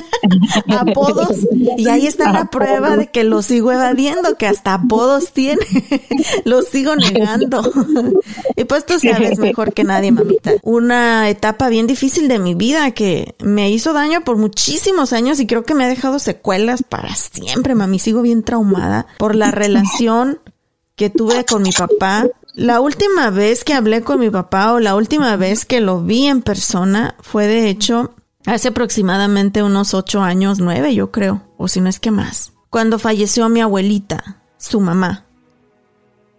[0.69, 1.37] apodos
[1.77, 5.61] y ahí está la prueba de que lo sigo evadiendo, que hasta apodos tiene,
[6.45, 7.61] lo sigo negando.
[8.55, 12.91] y pues tú sabes mejor que nadie, mamita, una etapa bien difícil de mi vida
[12.91, 17.15] que me hizo daño por muchísimos años y creo que me ha dejado secuelas para
[17.15, 20.39] siempre, mami, sigo bien traumada por la relación
[20.95, 22.25] que tuve con mi papá
[22.57, 26.25] la última vez que hablé con mi papá o la última vez que lo vi
[26.25, 28.15] en persona fue de hecho
[28.47, 32.97] hace aproximadamente unos ocho años, nueve yo creo, o si no es que más, cuando
[32.97, 35.25] falleció mi abuelita, su mamá.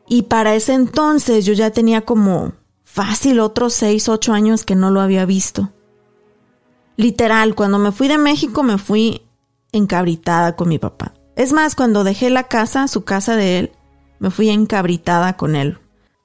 [0.09, 2.53] Y para ese entonces yo ya tenía como
[2.83, 5.71] fácil otros seis, ocho años que no lo había visto.
[6.97, 9.23] Literal, cuando me fui de México me fui
[9.71, 11.15] encabritada con mi papá.
[11.37, 13.73] Es más, cuando dejé la casa, su casa de él,
[14.19, 15.79] me fui encabritada con él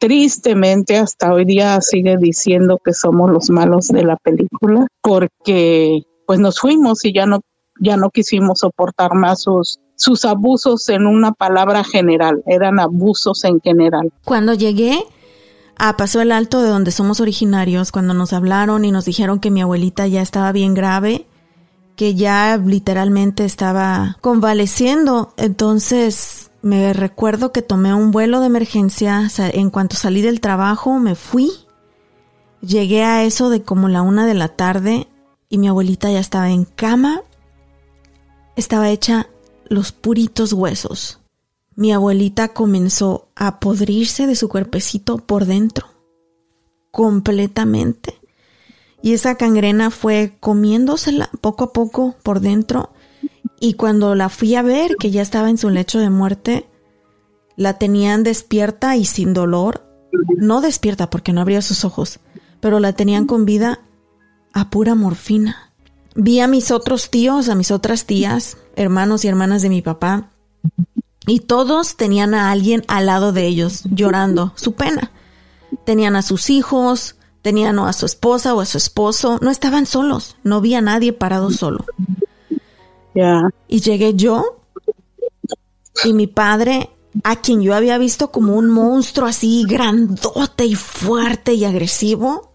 [0.04, 6.42] tristemente hasta hoy día sigue diciendo que somos los malos de la película porque pues
[6.42, 7.40] nos fuimos y ya no
[7.80, 13.62] ya no quisimos soportar más sus sus abusos en una palabra general, eran abusos en
[13.62, 14.12] general.
[14.26, 15.06] Cuando llegué
[15.78, 19.52] a Paso el Alto de donde somos originarios, cuando nos hablaron y nos dijeron que
[19.52, 21.28] mi abuelita ya estaba bien grave,
[21.96, 29.28] que ya literalmente estaba convaleciendo, entonces me recuerdo que tomé un vuelo de emergencia.
[29.38, 31.52] En cuanto salí del trabajo, me fui.
[32.62, 35.08] Llegué a eso de como la una de la tarde
[35.50, 37.22] y mi abuelita ya estaba en cama.
[38.56, 39.28] Estaba hecha
[39.68, 41.20] los puritos huesos.
[41.76, 45.88] Mi abuelita comenzó a podrirse de su cuerpecito por dentro,
[46.92, 48.22] completamente.
[49.02, 52.94] Y esa cangrena fue comiéndosela poco a poco por dentro.
[53.64, 56.68] Y cuando la fui a ver, que ya estaba en su lecho de muerte,
[57.56, 59.86] la tenían despierta y sin dolor.
[60.36, 62.20] No despierta porque no abría sus ojos,
[62.60, 63.80] pero la tenían con vida
[64.52, 65.72] a pura morfina.
[66.14, 70.30] Vi a mis otros tíos, a mis otras tías, hermanos y hermanas de mi papá,
[71.26, 75.10] y todos tenían a alguien al lado de ellos, llorando su pena.
[75.86, 80.36] Tenían a sus hijos, tenían a su esposa o a su esposo, no estaban solos,
[80.44, 81.86] no había nadie parado solo.
[83.68, 84.64] Y llegué yo
[86.04, 86.90] y mi padre,
[87.24, 92.52] a quien yo había visto como un monstruo así grandote y fuerte y agresivo,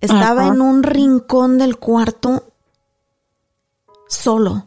[0.00, 2.44] estaba en un rincón del cuarto
[4.08, 4.66] solo.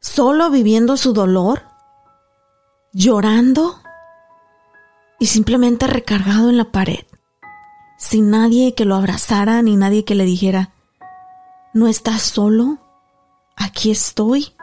[0.00, 1.62] Solo viviendo su dolor,
[2.92, 3.80] llorando
[5.18, 7.04] y simplemente recargado en la pared,
[7.98, 10.72] sin nadie que lo abrazara ni nadie que le dijera,
[11.74, 12.78] no estás solo,
[13.56, 14.54] aquí estoy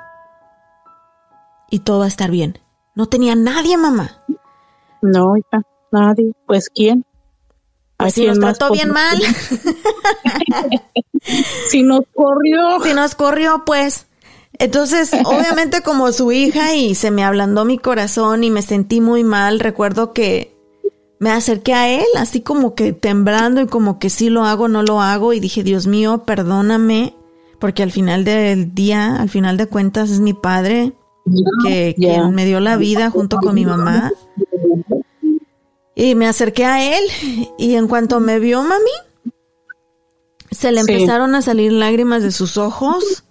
[1.69, 2.59] y todo va a estar bien.
[2.95, 4.23] No tenía nadie, mamá.
[5.01, 6.33] No, hija, nadie.
[6.45, 7.05] Pues quién.
[7.97, 9.17] Pues si nos trató bien mal.
[11.69, 12.79] si nos corrió.
[12.83, 14.07] Si nos corrió, pues.
[14.59, 19.23] Entonces, obviamente como su hija y se me ablandó mi corazón y me sentí muy
[19.23, 20.56] mal, recuerdo que
[21.19, 24.83] me acerqué a él así como que temblando y como que sí lo hago, no
[24.83, 27.15] lo hago y dije, Dios mío, perdóname,
[27.59, 30.93] porque al final del día, al final de cuentas es mi padre
[31.63, 31.95] que,
[32.31, 34.11] me dio la vida junto con mi mamá.
[35.95, 37.03] Y me acerqué a él
[37.57, 38.91] y en cuanto me vio mami,
[40.51, 43.23] se le empezaron a salir lágrimas de sus ojos.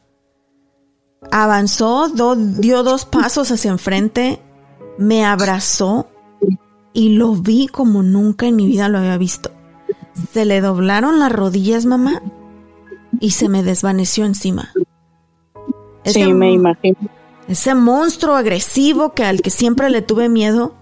[1.31, 4.41] Avanzó, dio dos pasos hacia enfrente,
[4.99, 6.09] me abrazó
[6.97, 9.51] y lo vi como nunca en mi vida lo había visto.
[10.33, 12.23] Se le doblaron las rodillas, mamá,
[13.21, 14.73] y se me desvaneció encima.
[16.05, 16.97] sí, me imagino.
[17.49, 20.75] Ese monstruo agresivo que al que siempre le tuve miedo,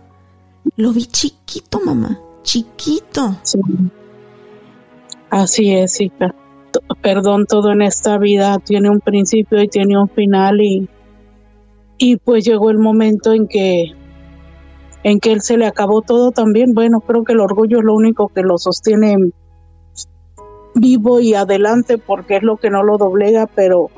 [0.76, 3.36] lo vi chiquito, mamá, chiquito.
[5.30, 6.32] Así es, hija
[7.02, 10.88] perdón, todo en esta vida tiene un principio y tiene un final y,
[11.98, 13.94] y pues llegó el momento en que
[15.04, 16.74] en que él se le acabó todo también.
[16.74, 19.16] Bueno, creo que el orgullo es lo único que lo sostiene
[20.74, 23.90] vivo y adelante porque es lo que no lo doblega, pero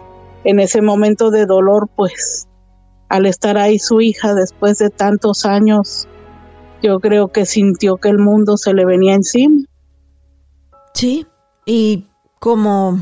[0.44, 2.48] en ese momento de dolor, pues
[3.08, 6.08] al estar ahí su hija después de tantos años,
[6.82, 9.64] yo creo que sintió que el mundo se le venía encima.
[10.92, 11.26] Sí,
[11.64, 12.06] y
[12.40, 13.00] como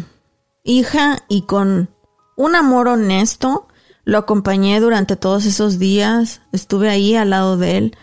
[0.62, 1.88] hija y con
[2.36, 3.66] un amor honesto.
[4.04, 7.96] Lo acompañé durante todos esos días, estuve ahí al lado de él.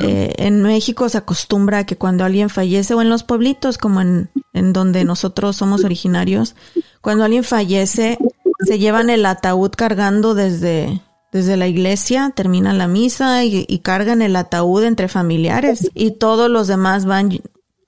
[0.00, 4.00] Eh, en México se acostumbra a que cuando alguien fallece, o en los pueblitos como
[4.00, 6.56] en, en donde nosotros somos originarios,
[7.00, 8.18] cuando alguien fallece,
[8.60, 14.22] se llevan el ataúd cargando desde, desde la iglesia, terminan la misa y, y, cargan
[14.22, 17.38] el ataúd entre familiares y todos los demás van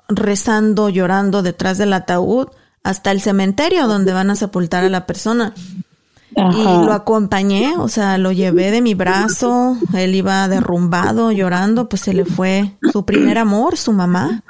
[0.09, 2.47] rezando, llorando detrás del ataúd
[2.85, 5.53] hasta el cementerio donde van a sepultar a la persona.
[6.39, 12.03] Y lo acompañé, o sea, lo llevé de mi brazo, él iba derrumbado, llorando, pues
[12.03, 14.43] se le fue su primer amor, su mamá.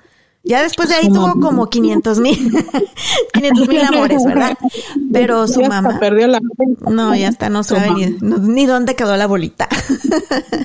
[0.49, 2.39] Ya después de ahí tuvo como 500 mil,
[3.35, 4.57] 500 mil amores, ¿verdad?
[5.13, 6.01] Pero su mamá.
[6.01, 6.41] Perdió la...
[6.89, 9.69] No, ya está, no sabe ni, dónde quedó la bolita.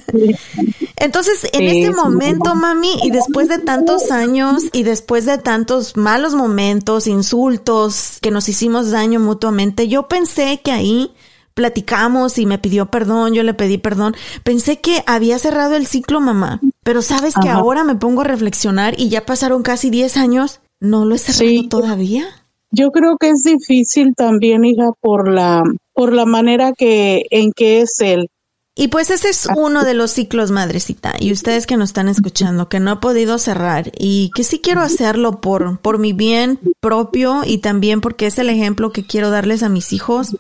[0.96, 6.34] Entonces, en ese momento, mami, y después de tantos años y después de tantos malos
[6.34, 11.12] momentos, insultos, que nos hicimos daño mutuamente, yo pensé que ahí
[11.54, 14.16] platicamos y me pidió perdón, yo le pedí perdón.
[14.44, 16.60] Pensé que había cerrado el ciclo, mamá.
[16.84, 21.06] Pero sabes que ahora me pongo a reflexionar y ya pasaron casi 10 años, no
[21.06, 22.26] lo he cerrado todavía.
[22.72, 25.64] Yo creo que es difícil también, hija, por la
[25.94, 28.30] por la manera que en que es él.
[28.76, 31.14] Y pues ese es uno de los ciclos, madrecita.
[31.20, 34.82] Y ustedes que nos están escuchando, que no he podido cerrar y que sí quiero
[34.82, 39.62] hacerlo por, por mi bien propio y también porque es el ejemplo que quiero darles
[39.62, 40.38] a mis hijos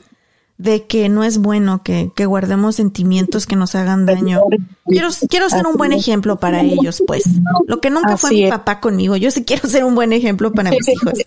[0.57, 4.41] de que no es bueno que, guardemos sentimientos que nos hagan daño.
[4.85, 7.23] Quiero, quiero ser un buen ejemplo para ellos, pues.
[7.67, 9.15] Lo que nunca fue mi papá conmigo.
[9.15, 11.13] Yo sí quiero ser un buen ejemplo para mis hijos.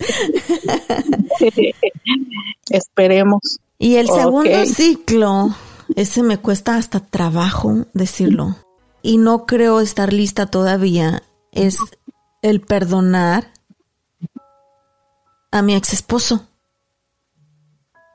[2.70, 3.58] Esperemos.
[3.78, 5.54] Y el segundo ciclo
[5.94, 8.56] Ese me cuesta hasta trabajo decirlo.
[9.02, 11.22] Y no creo estar lista todavía.
[11.52, 11.78] Es
[12.42, 13.52] el perdonar
[15.50, 16.46] a mi ex esposo,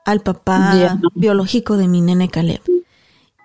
[0.04, 2.60] al papá biológico de mi nene Caleb.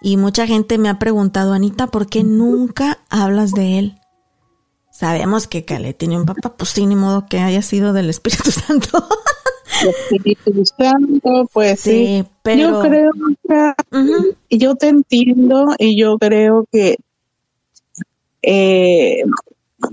[0.01, 3.99] Y mucha gente me ha preguntado, Anita, ¿por qué nunca hablas de él?
[4.91, 8.51] Sabemos que Caleb tiene un papá, pues sí, ni modo que haya sido del Espíritu
[8.51, 9.07] Santo.
[9.85, 13.11] Espíritu Santo, pues sí, pero yo creo
[14.49, 16.97] que yo te entiendo y yo creo que
[18.41, 19.23] eh,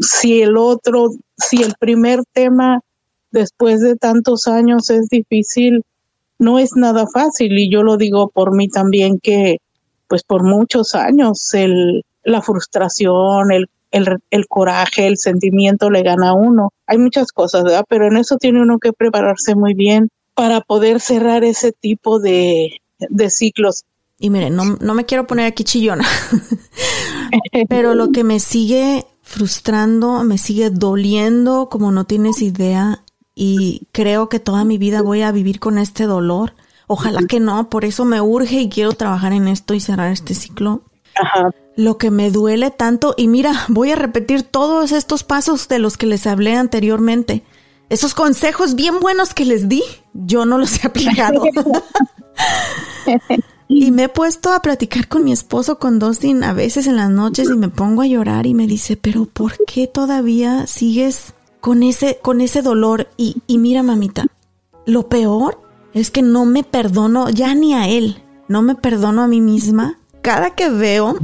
[0.00, 2.81] si el otro, si el primer tema
[3.31, 5.85] después de tantos años es difícil,
[6.38, 9.59] no es nada fácil y yo lo digo por mí también que
[10.09, 13.68] pues por muchos años el, la frustración, el
[14.31, 16.73] el, coraje, el sentimiento le gana a uno.
[16.87, 17.85] Hay muchas cosas, ¿verdad?
[17.88, 22.81] Pero en eso tiene uno que prepararse muy bien para poder cerrar ese tipo de,
[23.29, 23.85] ciclos.
[24.18, 26.05] Y miren, no, no me quiero poner aquí chillona,
[27.68, 33.03] pero lo que me sigue frustrando, me sigue doliendo como no tienes idea
[33.35, 36.55] y creo que toda mi vida voy a vivir con este dolor.
[36.87, 40.35] Ojalá que no, por eso me urge y quiero trabajar en esto y cerrar este
[40.35, 40.83] ciclo.
[41.14, 45.79] Ajá lo que me duele tanto, y mira, voy a repetir todos estos pasos de
[45.79, 47.42] los que les hablé anteriormente.
[47.90, 49.83] Esos consejos bien buenos que les di,
[50.14, 51.42] yo no los he aplicado.
[53.68, 57.11] y me he puesto a platicar con mi esposo, con Dustin, a veces en las
[57.11, 61.83] noches y me pongo a llorar y me dice, pero ¿por qué todavía sigues con
[61.83, 63.09] ese, con ese dolor?
[63.16, 64.27] Y, y mira, mamita,
[64.85, 65.62] lo peor
[65.94, 69.98] es que no me perdono ya ni a él, no me perdono a mí misma.
[70.20, 71.16] Cada que veo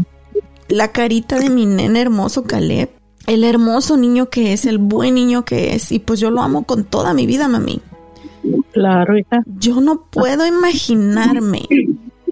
[0.69, 2.89] la carita de mi nene hermoso Caleb,
[3.27, 6.65] el hermoso niño que es, el buen niño que es, y pues yo lo amo
[6.65, 7.83] con toda mi vida, mami.
[8.73, 9.43] Claro, hija.
[9.59, 11.69] Yo no puedo imaginarme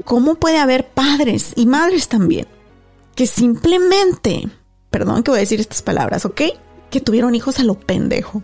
[0.06, 2.46] cómo puede haber padres y madres también
[3.14, 4.48] que simplemente,
[4.88, 6.40] perdón que voy a decir estas palabras, ¿ok?
[6.90, 8.42] Que tuvieron hijos a lo pendejo.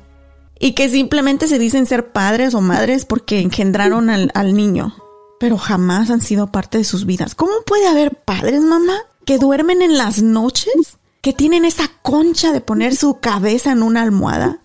[0.58, 4.96] Y que simplemente se dicen ser padres o madres porque engendraron al, al niño,
[5.40, 7.34] pero jamás han sido parte de sus vidas.
[7.34, 12.60] ¿Cómo puede haber padres, mamá, que duermen en las noches, que tienen esa concha de
[12.60, 14.60] poner su cabeza en una almohada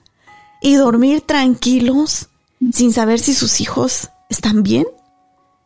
[0.62, 2.30] y dormir tranquilos
[2.72, 4.86] sin saber si sus hijos están bien,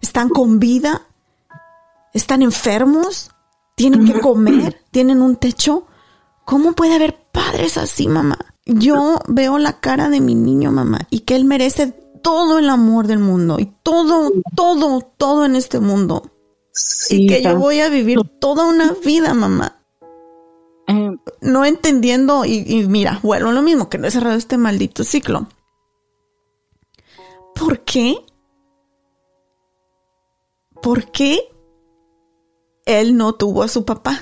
[0.01, 1.01] están con vida,
[2.13, 3.31] están enfermos,
[3.75, 5.87] tienen que comer, tienen un techo.
[6.45, 8.37] ¿Cómo puede haber padres así, mamá?
[8.65, 11.91] Yo veo la cara de mi niño, mamá, y que él merece
[12.21, 16.31] todo el amor del mundo y todo, todo, todo en este mundo
[17.09, 19.79] y que yo voy a vivir toda una vida, mamá.
[20.87, 25.47] Eh, no entendiendo, y, mira, vuelvo lo mismo, que no he cerrado este maldito ciclo.
[27.55, 28.15] ¿Por qué?
[30.81, 31.39] ¿Por qué
[32.85, 34.19] él no tuvo a su papá?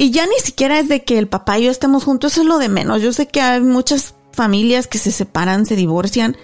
[0.00, 2.46] Y ya ni siquiera es de que el papá y yo estemos juntos, eso es
[2.46, 3.02] lo de menos.
[3.02, 6.36] Yo sé que hay muchas familias que se separan, se divorcian,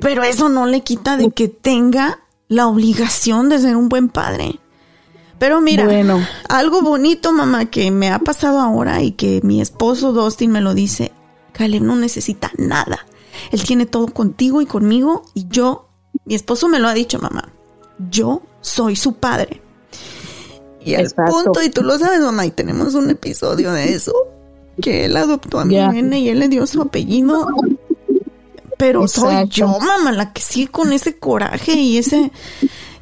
[0.00, 4.60] pero eso no le quita de que tenga la obligación de ser un buen padre.
[5.38, 5.86] Pero mira,
[6.48, 10.72] algo bonito, mamá, que me ha pasado ahora y que mi esposo Dustin me lo
[10.72, 11.12] dice,
[11.52, 13.04] Caleb no necesita nada.
[13.52, 15.90] Él tiene todo contigo y conmigo y yo,
[16.24, 17.50] mi esposo me lo ha dicho, mamá,
[18.10, 19.60] yo soy su padre.
[20.86, 24.12] Y al punto, y tú lo sabes, mamá, y tenemos un episodio de eso,
[24.80, 27.48] que él adoptó a mi nene y él le dio su apellido.
[28.78, 32.30] Pero soy yo, mamá, la que sigue con ese coraje y ese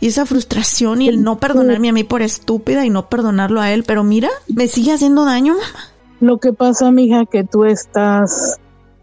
[0.00, 3.70] y esa frustración y el no perdonarme a mí por estúpida y no perdonarlo a
[3.70, 5.90] él, pero mira, me sigue haciendo daño, mamá.
[6.20, 8.58] Lo que pasa, mija, que tú estás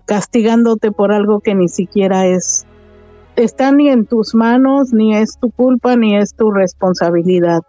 [0.05, 2.65] castigándote por algo que ni siquiera es
[3.35, 7.61] está ni en tus manos, ni es tu culpa, ni es tu responsabilidad.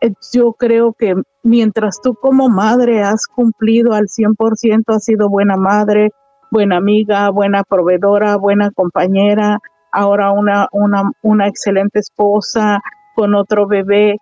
[0.00, 5.56] Eh, yo creo que mientras tú como madre has cumplido al 100%, has sido buena
[5.56, 6.10] madre,
[6.50, 9.58] buena amiga, buena proveedora, buena compañera,
[9.92, 12.80] ahora una, una, una excelente esposa
[13.16, 14.18] con otro bebé.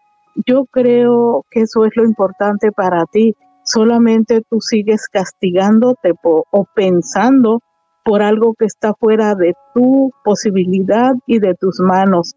[0.47, 3.35] Yo creo que eso es lo importante para ti.
[3.65, 7.61] Solamente tú sigues castigándote o pensando
[8.05, 12.35] por algo que está fuera de tu posibilidad y de tus manos.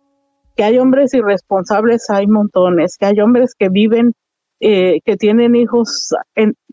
[0.59, 2.97] Que hay hombres irresponsables, hay montones.
[2.97, 4.11] Que hay hombres que viven,
[4.59, 6.09] eh, que tienen hijos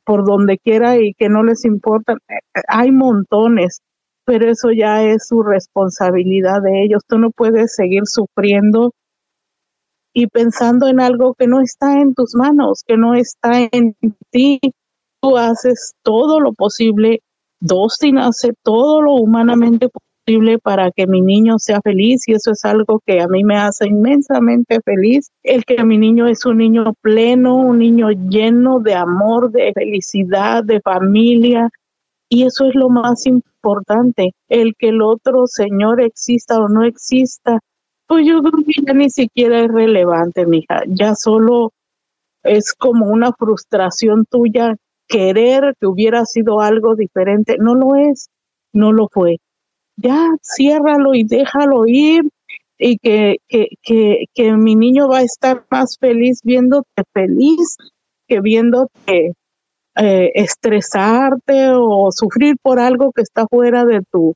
[0.05, 2.17] por donde quiera y que no les importa.
[2.67, 3.83] Hay montones,
[4.25, 7.03] pero eso ya es su responsabilidad de ellos.
[7.07, 8.91] Tú no puedes seguir sufriendo
[10.13, 13.95] y pensando en algo que no está en tus manos, que no está en
[14.33, 14.59] ti.
[15.21, 17.21] Tú haces todo lo posible,
[17.61, 19.89] Dustin hace todo lo humanamente
[20.63, 23.87] para que mi niño sea feliz y eso es algo que a mí me hace
[23.87, 25.31] inmensamente feliz.
[25.43, 30.65] El que mi niño es un niño pleno, un niño lleno de amor, de felicidad,
[30.65, 31.71] de familia.
[32.29, 34.33] Y eso es lo más importante.
[34.49, 37.61] El que el otro Señor exista o no exista,
[38.09, 40.83] pues yo creo ya ni siquiera es relevante, mija.
[40.89, 41.73] Ya solo
[42.43, 44.75] es como una frustración tuya
[45.07, 47.57] querer que hubiera sido algo diferente.
[47.61, 48.29] No lo es,
[48.73, 49.39] no lo fue.
[49.97, 52.29] Ya, ciérralo y déjalo ir
[52.79, 57.79] y que, que, que, que mi niño va a estar más feliz viéndote feliz
[58.29, 59.33] que viéndote
[59.97, 64.35] eh, estresarte o sufrir por algo que está fuera de tu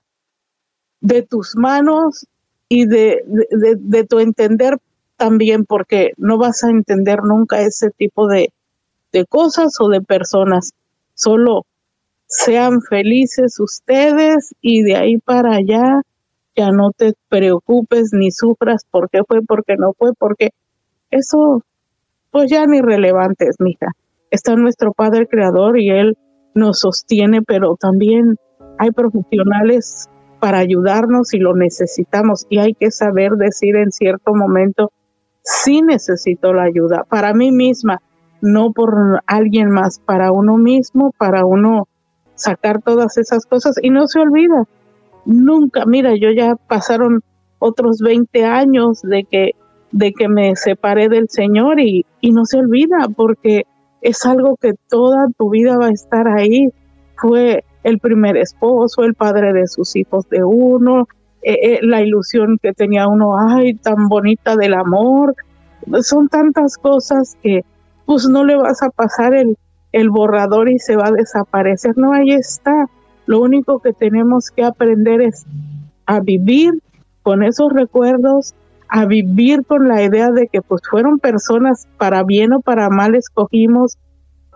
[1.03, 2.27] de tus manos
[2.69, 4.79] y de, de, de tu entender
[5.17, 8.53] también porque no vas a entender nunca ese tipo de,
[9.13, 10.73] de cosas o de personas.
[11.15, 11.67] Solo
[12.31, 16.03] sean felices ustedes y de ahí para allá
[16.57, 20.51] ya no te preocupes ni sufras por qué fue, por qué no fue, porque
[21.11, 21.65] eso
[22.31, 23.89] pues ya ni relevante es, mija.
[24.31, 26.17] Está nuestro Padre Creador y Él
[26.55, 28.37] nos sostiene, pero también
[28.79, 30.09] hay profesionales
[30.39, 34.93] para ayudarnos si lo necesitamos y hay que saber decir en cierto momento
[35.43, 38.01] sí necesito la ayuda para mí misma,
[38.41, 41.89] no por alguien más, para uno mismo, para uno
[42.41, 44.65] sacar todas esas cosas y no se olvida.
[45.25, 47.23] Nunca, mira, yo ya pasaron
[47.59, 49.55] otros 20 años de que
[49.93, 53.67] de que me separé del Señor y, y no se olvida porque
[54.01, 56.69] es algo que toda tu vida va a estar ahí.
[57.17, 61.09] Fue el primer esposo, el padre de sus hijos de uno,
[61.43, 65.35] eh, eh, la ilusión que tenía uno, ay, tan bonita del amor.
[66.03, 67.65] Son tantas cosas que
[68.07, 69.57] pues no le vas a pasar el,
[69.93, 71.97] el borrador y se va a desaparecer.
[71.97, 72.87] No, ahí está.
[73.27, 75.47] Lo único que tenemos que aprender es
[76.07, 76.73] a vivir
[77.23, 78.55] con esos recuerdos,
[78.89, 83.15] a vivir con la idea de que pues fueron personas para bien o para mal
[83.15, 83.99] escogimos.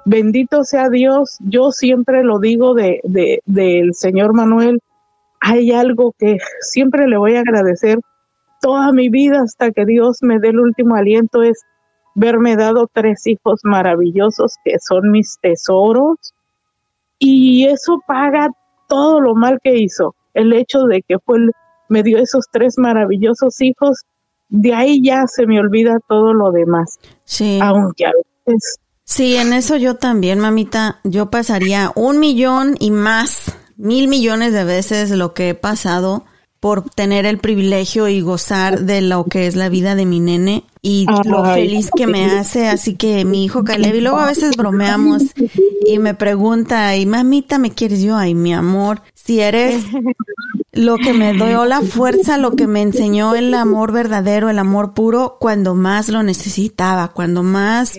[0.05, 1.39] Bendito sea Dios.
[1.41, 4.81] Yo siempre lo digo de, de, del Señor Manuel
[5.47, 7.99] hay algo que siempre le voy a agradecer
[8.63, 11.61] toda mi vida hasta que Dios me dé el último aliento es
[12.15, 16.35] verme dado tres hijos maravillosos que son mis tesoros
[17.19, 18.51] y eso paga
[18.89, 20.15] todo lo mal que hizo.
[20.33, 21.39] El hecho de que fue
[21.89, 24.03] me dio esos tres maravillosos hijos,
[24.49, 26.99] de ahí ya se me olvida todo lo demás.
[27.25, 27.59] Sí.
[27.63, 28.13] Aunque a
[28.47, 31.01] veces Sí, en eso yo también, mamita.
[31.05, 36.25] Yo pasaría un millón y más mil millones de veces lo que he pasado
[36.65, 40.65] por tener el privilegio y gozar de lo que es la vida de mi nene
[40.81, 42.69] y lo feliz que me hace.
[42.69, 45.25] Así que mi hijo Caleb, y luego a veces bromeamos
[45.87, 48.17] y me pregunta, y mamita, ¿me quieres yo?
[48.17, 49.85] Ay, mi amor, si eres
[50.73, 54.95] lo que me dio la fuerza, lo que me enseñó el amor verdadero, el amor
[54.95, 57.99] puro, cuando más lo necesitaba, cuando más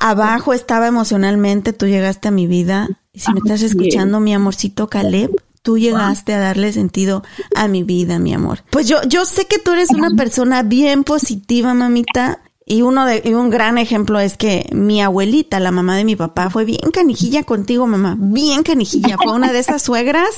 [0.00, 4.86] abajo estaba emocionalmente, tú llegaste a mi vida y si me estás escuchando, mi amorcito
[4.86, 5.32] Caleb,
[5.64, 7.24] tú llegaste a darle sentido
[7.56, 8.62] a mi vida, mi amor.
[8.68, 12.42] Pues yo, yo sé que tú eres una persona bien positiva, mamita.
[12.66, 16.16] Y uno de, y un gran ejemplo es que mi abuelita, la mamá de mi
[16.16, 18.14] papá, fue bien canijilla contigo, mamá.
[18.18, 19.16] Bien canijilla.
[19.16, 20.28] Fue una de esas suegras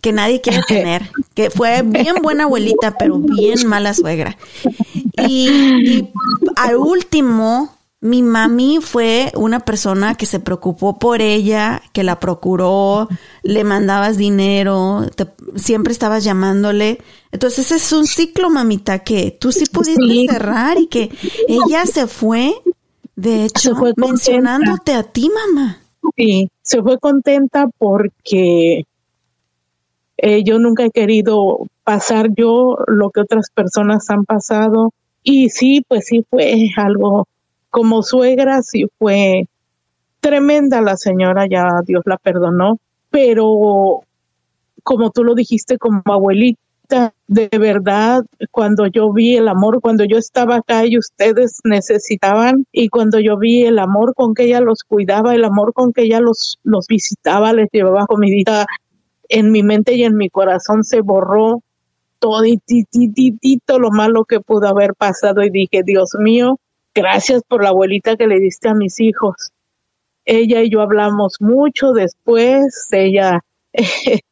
[0.00, 1.10] que nadie quiere tener.
[1.34, 4.38] Que fue bien buena abuelita, pero bien mala suegra.
[5.28, 6.08] Y, y
[6.56, 13.08] al último, mi mami fue una persona que se preocupó por ella, que la procuró,
[13.42, 15.06] le mandabas dinero,
[15.56, 16.98] siempre estabas llamándole.
[17.30, 21.10] Entonces ese es un ciclo, mamita, que tú sí pudiste cerrar y que
[21.46, 22.54] ella se fue,
[23.16, 25.78] de hecho, mencionándote a ti, mamá.
[26.16, 28.86] Sí, se fue contenta porque
[30.16, 34.94] eh, yo nunca he querido pasar yo lo que otras personas han pasado.
[35.22, 37.28] Y sí, pues sí fue algo
[37.70, 39.48] como suegra sí fue
[40.20, 42.78] tremenda la señora, ya Dios la perdonó,
[43.10, 44.02] pero
[44.82, 50.18] como tú lo dijiste como abuelita, de verdad, cuando yo vi el amor, cuando yo
[50.18, 54.82] estaba acá y ustedes necesitaban, y cuando yo vi el amor con que ella los
[54.82, 58.66] cuidaba, el amor con que ella los, los visitaba, les llevaba comidita,
[59.28, 61.62] en mi mente y en mi corazón se borró
[62.18, 62.42] todo
[63.78, 66.58] lo malo que pudo haber pasado y dije, Dios mío,
[66.94, 69.52] gracias por la abuelita que le diste a mis hijos.
[70.24, 73.40] Ella y yo hablamos mucho después, ella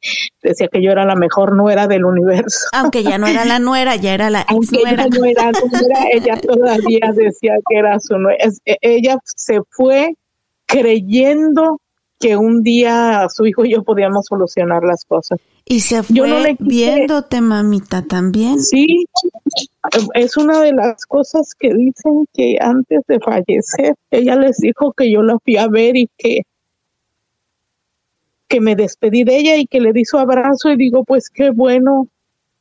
[0.42, 2.68] decía que yo era la mejor nuera del universo.
[2.72, 5.04] Aunque ya no era la nuera, ya era la ex nuera.
[5.04, 8.44] Ella, no era nuera, ella todavía decía que era su nuera.
[8.64, 10.14] E, ella se fue
[10.66, 11.80] creyendo
[12.18, 15.38] que un día su hijo y yo podíamos solucionar las cosas.
[15.64, 18.60] Y se fue yo no le viéndote, mamita, también.
[18.60, 19.04] Sí,
[20.14, 25.10] es una de las cosas que dicen que antes de fallecer, ella les dijo que
[25.10, 26.42] yo la fui a ver y que
[28.48, 31.50] que me despedí de ella y que le di su abrazo y digo, pues qué
[31.50, 32.08] bueno,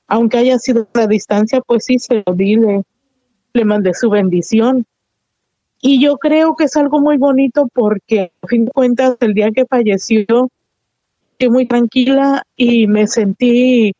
[0.07, 2.83] aunque haya sido a la distancia, pues sí, se lo di, le,
[3.53, 4.85] le mandé su bendición.
[5.81, 9.51] Y yo creo que es algo muy bonito porque, a fin de cuentas, el día
[9.51, 10.49] que falleció,
[11.33, 13.93] estoy muy tranquila y me sentí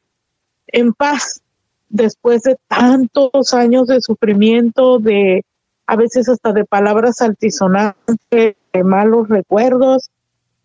[0.68, 1.42] en paz
[1.90, 5.46] después de tantos años de sufrimiento, de
[5.86, 10.10] a veces hasta de palabras altisonantes, de malos recuerdos.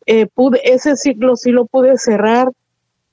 [0.07, 2.51] Eh, pude, ese ciclo sí lo pude cerrar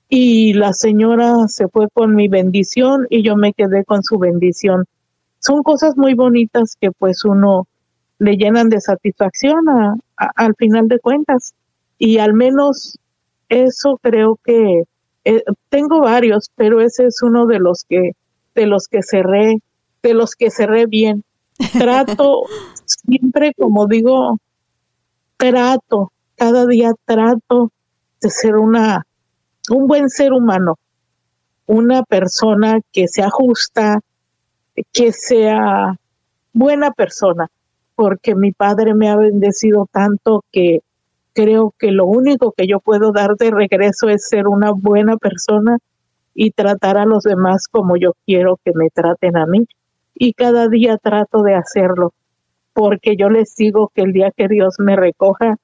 [0.07, 4.85] y la señora se fue con mi bendición y yo me quedé con su bendición.
[5.39, 7.67] Son cosas muy bonitas que pues uno
[8.19, 9.65] le llenan de satisfacción
[10.15, 11.53] al final de cuentas.
[11.97, 12.99] Y al menos
[13.49, 14.83] eso creo que
[15.25, 18.11] eh, tengo varios, pero ese es uno de los que
[18.55, 19.59] de los que cerré,
[20.03, 21.23] de los que cerré bien.
[21.77, 22.43] Trato
[22.85, 24.37] siempre, como digo,
[25.37, 27.71] trato, cada día trato
[28.21, 29.05] de ser una
[29.69, 30.77] un buen ser humano,
[31.67, 33.99] una persona que sea justa,
[34.91, 35.95] que sea
[36.53, 37.49] buena persona,
[37.99, 40.79] porque mi padre me ha bendecido tanto que
[41.33, 45.79] creo que lo único que yo puedo dar de regreso es ser una buena persona
[46.33, 49.67] y tratar a los demás como yo quiero que me traten a mí.
[50.15, 52.13] Y cada día trato de hacerlo,
[52.71, 55.57] porque yo les digo que el día que Dios me recoja,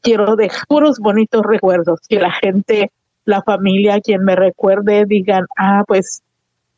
[0.00, 2.90] quiero dejar puros bonitos recuerdos, que la gente
[3.24, 6.22] la familia, quien me recuerde, digan, ah, pues,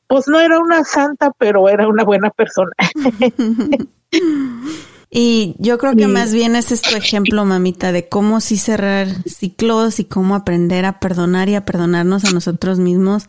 [0.07, 2.73] pues no era una santa, pero era una buena persona.
[5.11, 9.09] y yo creo que más bien ese es tu ejemplo, mamita, de cómo sí cerrar
[9.27, 13.29] ciclos y cómo aprender a perdonar y a perdonarnos a nosotros mismos.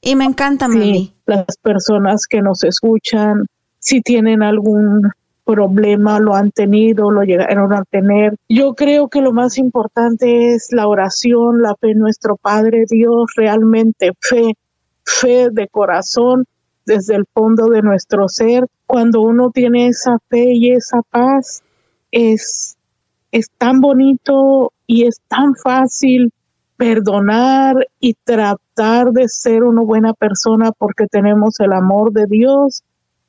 [0.00, 1.14] Y me encanta, mami.
[1.26, 3.46] las personas que nos escuchan,
[3.78, 5.10] si tienen algún
[5.44, 8.36] problema lo han tenido, lo llegaron a tener.
[8.48, 13.32] Yo creo que lo más importante es la oración, la fe en nuestro Padre Dios,
[13.36, 14.54] realmente fe,
[15.04, 16.44] fe de corazón
[16.86, 18.66] desde el fondo de nuestro ser.
[18.86, 21.62] Cuando uno tiene esa fe y esa paz,
[22.10, 22.76] es,
[23.30, 26.32] es tan bonito y es tan fácil
[26.76, 32.82] perdonar y tratar de ser una buena persona porque tenemos el amor de Dios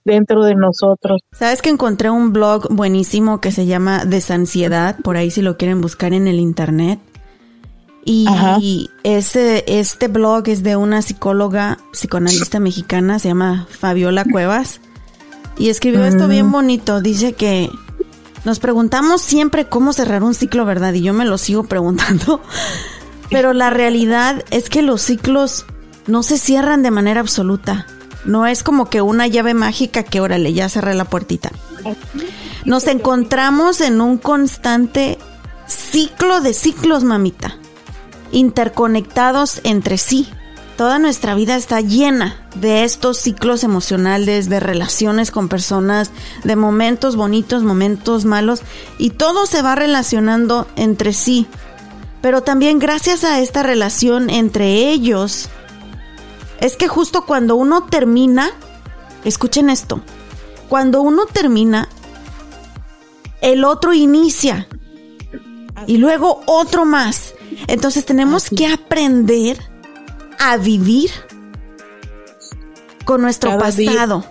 [0.06, 1.22] dentro de nosotros.
[1.34, 5.82] Sabes que encontré un blog buenísimo que se llama Desansiedad, por ahí si lo quieren
[5.82, 7.00] buscar en el internet.
[8.04, 14.82] Y ese, este blog es de una psicóloga, psicoanalista mexicana, se llama Fabiola Cuevas.
[15.58, 16.52] Y escribió esto bien mm.
[16.52, 17.02] bonito.
[17.02, 17.70] Dice que
[18.44, 20.94] nos preguntamos siempre cómo cerrar un ciclo, ¿verdad?
[20.94, 22.42] Y yo me lo sigo preguntando.
[23.30, 25.66] Pero la realidad es que los ciclos
[26.08, 27.86] no se cierran de manera absoluta.
[28.26, 31.52] No es como que una llave mágica que órale, ya cerré la puertita.
[32.66, 35.18] Nos encontramos en un constante
[35.66, 37.58] ciclo de ciclos, mamita,
[38.32, 40.28] interconectados entre sí.
[40.78, 46.12] Toda nuestra vida está llena de estos ciclos emocionales, de relaciones con personas,
[46.44, 48.62] de momentos bonitos, momentos malos,
[48.98, 51.46] y todo se va relacionando entre sí.
[52.22, 55.50] Pero también gracias a esta relación entre ellos,
[56.60, 58.50] es que justo cuando uno termina,
[59.24, 60.02] escuchen esto,
[60.70, 61.90] cuando uno termina,
[63.42, 64.68] el otro inicia
[65.88, 67.34] y luego otro más.
[67.68, 69.58] Entonces tenemos que aprender
[70.40, 71.12] a vivir
[73.06, 74.26] con nuestro pasado.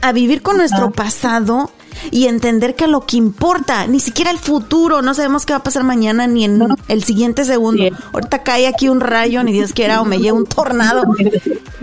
[0.00, 1.70] a vivir con nuestro pasado
[2.10, 5.62] y entender que lo que importa, ni siquiera el futuro, no sabemos qué va a
[5.62, 7.84] pasar mañana ni en el siguiente segundo.
[8.12, 11.04] Ahorita cae aquí un rayo, ni Dios quiera, o me lleva un tornado.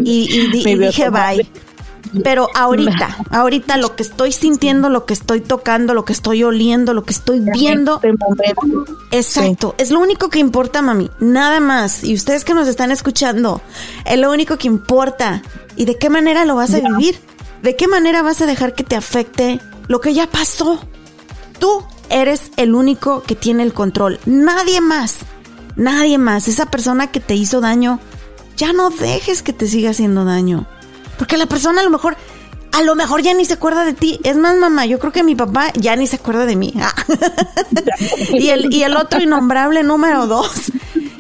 [0.01, 1.45] Y, dije bye.
[2.23, 6.93] Pero ahorita, ahorita lo que estoy sintiendo, lo que estoy tocando, lo que estoy oliendo,
[6.93, 8.01] lo que estoy viendo.
[9.11, 12.03] Este exacto, es lo único que importa, mami, nada más.
[12.03, 13.61] Y ustedes que nos están escuchando,
[14.05, 15.41] es lo único que importa.
[15.75, 17.19] ¿Y de qué manera lo vas a vivir?
[17.61, 20.79] ¿De qué manera vas a dejar que te afecte lo que ya pasó.
[21.59, 24.19] Tú eres el único que tiene el control.
[24.25, 25.17] Nadie más.
[25.75, 26.47] Nadie más.
[26.47, 27.99] Esa persona que te hizo daño,
[28.55, 30.67] ya no dejes que te siga haciendo daño.
[31.19, 32.15] Porque la persona a lo mejor,
[32.71, 34.19] a lo mejor ya ni se acuerda de ti.
[34.23, 36.73] Es más, mamá, yo creo que mi papá ya ni se acuerda de mí.
[38.33, 40.71] y, el, y el otro innombrable número dos,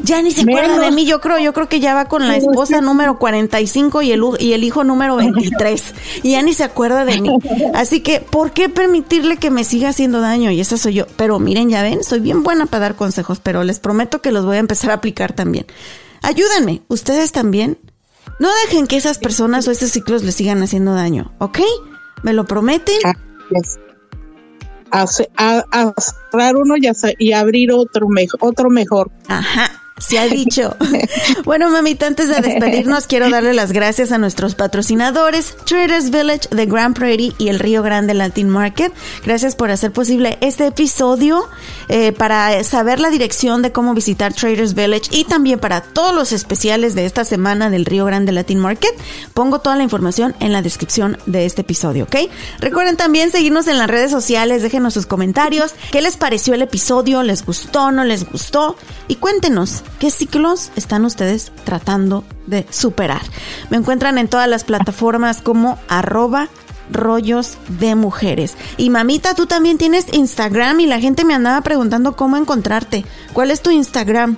[0.01, 2.37] Ya ni se acuerda de mí, yo creo, yo creo que ya va con la
[2.37, 5.93] esposa número 45 y el, y el hijo número 23.
[6.23, 7.29] Y ya ni se acuerda de mí.
[7.73, 10.49] Así que, ¿por qué permitirle que me siga haciendo daño?
[10.49, 11.05] Y esa soy yo.
[11.17, 14.45] Pero miren, ya ven, soy bien buena para dar consejos, pero les prometo que los
[14.45, 15.65] voy a empezar a aplicar también.
[16.21, 17.77] Ayúdenme, ustedes también.
[18.39, 21.59] No dejen que esas personas o esos ciclos les sigan haciendo daño, ¿ok?
[22.23, 22.97] ¿Me lo prometen?
[24.91, 28.07] A, cerrar uno y, y abrir otro,
[28.39, 29.11] otro mejor.
[29.27, 30.75] Ajá se ha dicho.
[31.45, 36.65] bueno, mamita, antes de despedirnos, quiero darle las gracias a nuestros patrocinadores, Traders Village de
[36.65, 38.91] Grand Prairie y el Río Grande Latin Market.
[39.23, 41.47] Gracias por hacer posible este episodio.
[41.87, 46.31] Eh, para saber la dirección de cómo visitar Traders Village y también para todos los
[46.31, 48.91] especiales de esta semana del Río Grande Latin Market,
[49.33, 52.15] pongo toda la información en la descripción de este episodio, ¿ok?
[52.59, 57.23] Recuerden también seguirnos en las redes sociales, déjenos sus comentarios, qué les pareció el episodio,
[57.23, 58.75] les gustó, no les gustó
[59.07, 63.21] y cuéntenos ¿Qué ciclos están ustedes tratando de superar?
[63.69, 66.49] Me encuentran en todas las plataformas como arroba
[66.91, 68.55] rollos de mujeres.
[68.77, 73.05] Y mamita, tú también tienes Instagram y la gente me andaba preguntando cómo encontrarte.
[73.33, 74.37] ¿Cuál es tu Instagram?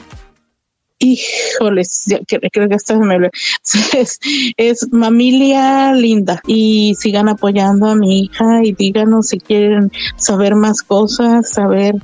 [1.04, 3.18] Híjoles, creo que esto me
[3.98, 4.20] es,
[4.56, 10.84] es mamilia linda y sigan apoyando a mi hija y díganos si quieren saber más
[10.84, 11.96] cosas, saber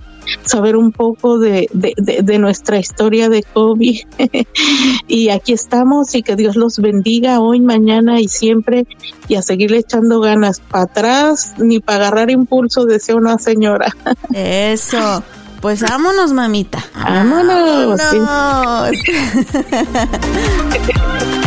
[0.43, 3.99] saber un poco de, de, nuestra historia de COVID.
[5.07, 8.85] y aquí estamos y que Dios los bendiga hoy, mañana y siempre
[9.27, 13.95] y a seguirle echando ganas para atrás ni para agarrar impulso, decía una señora.
[14.33, 15.23] Eso.
[15.61, 16.83] Pues vámonos, mamita.
[16.93, 17.97] Vámonos.
[17.97, 18.97] vámonos.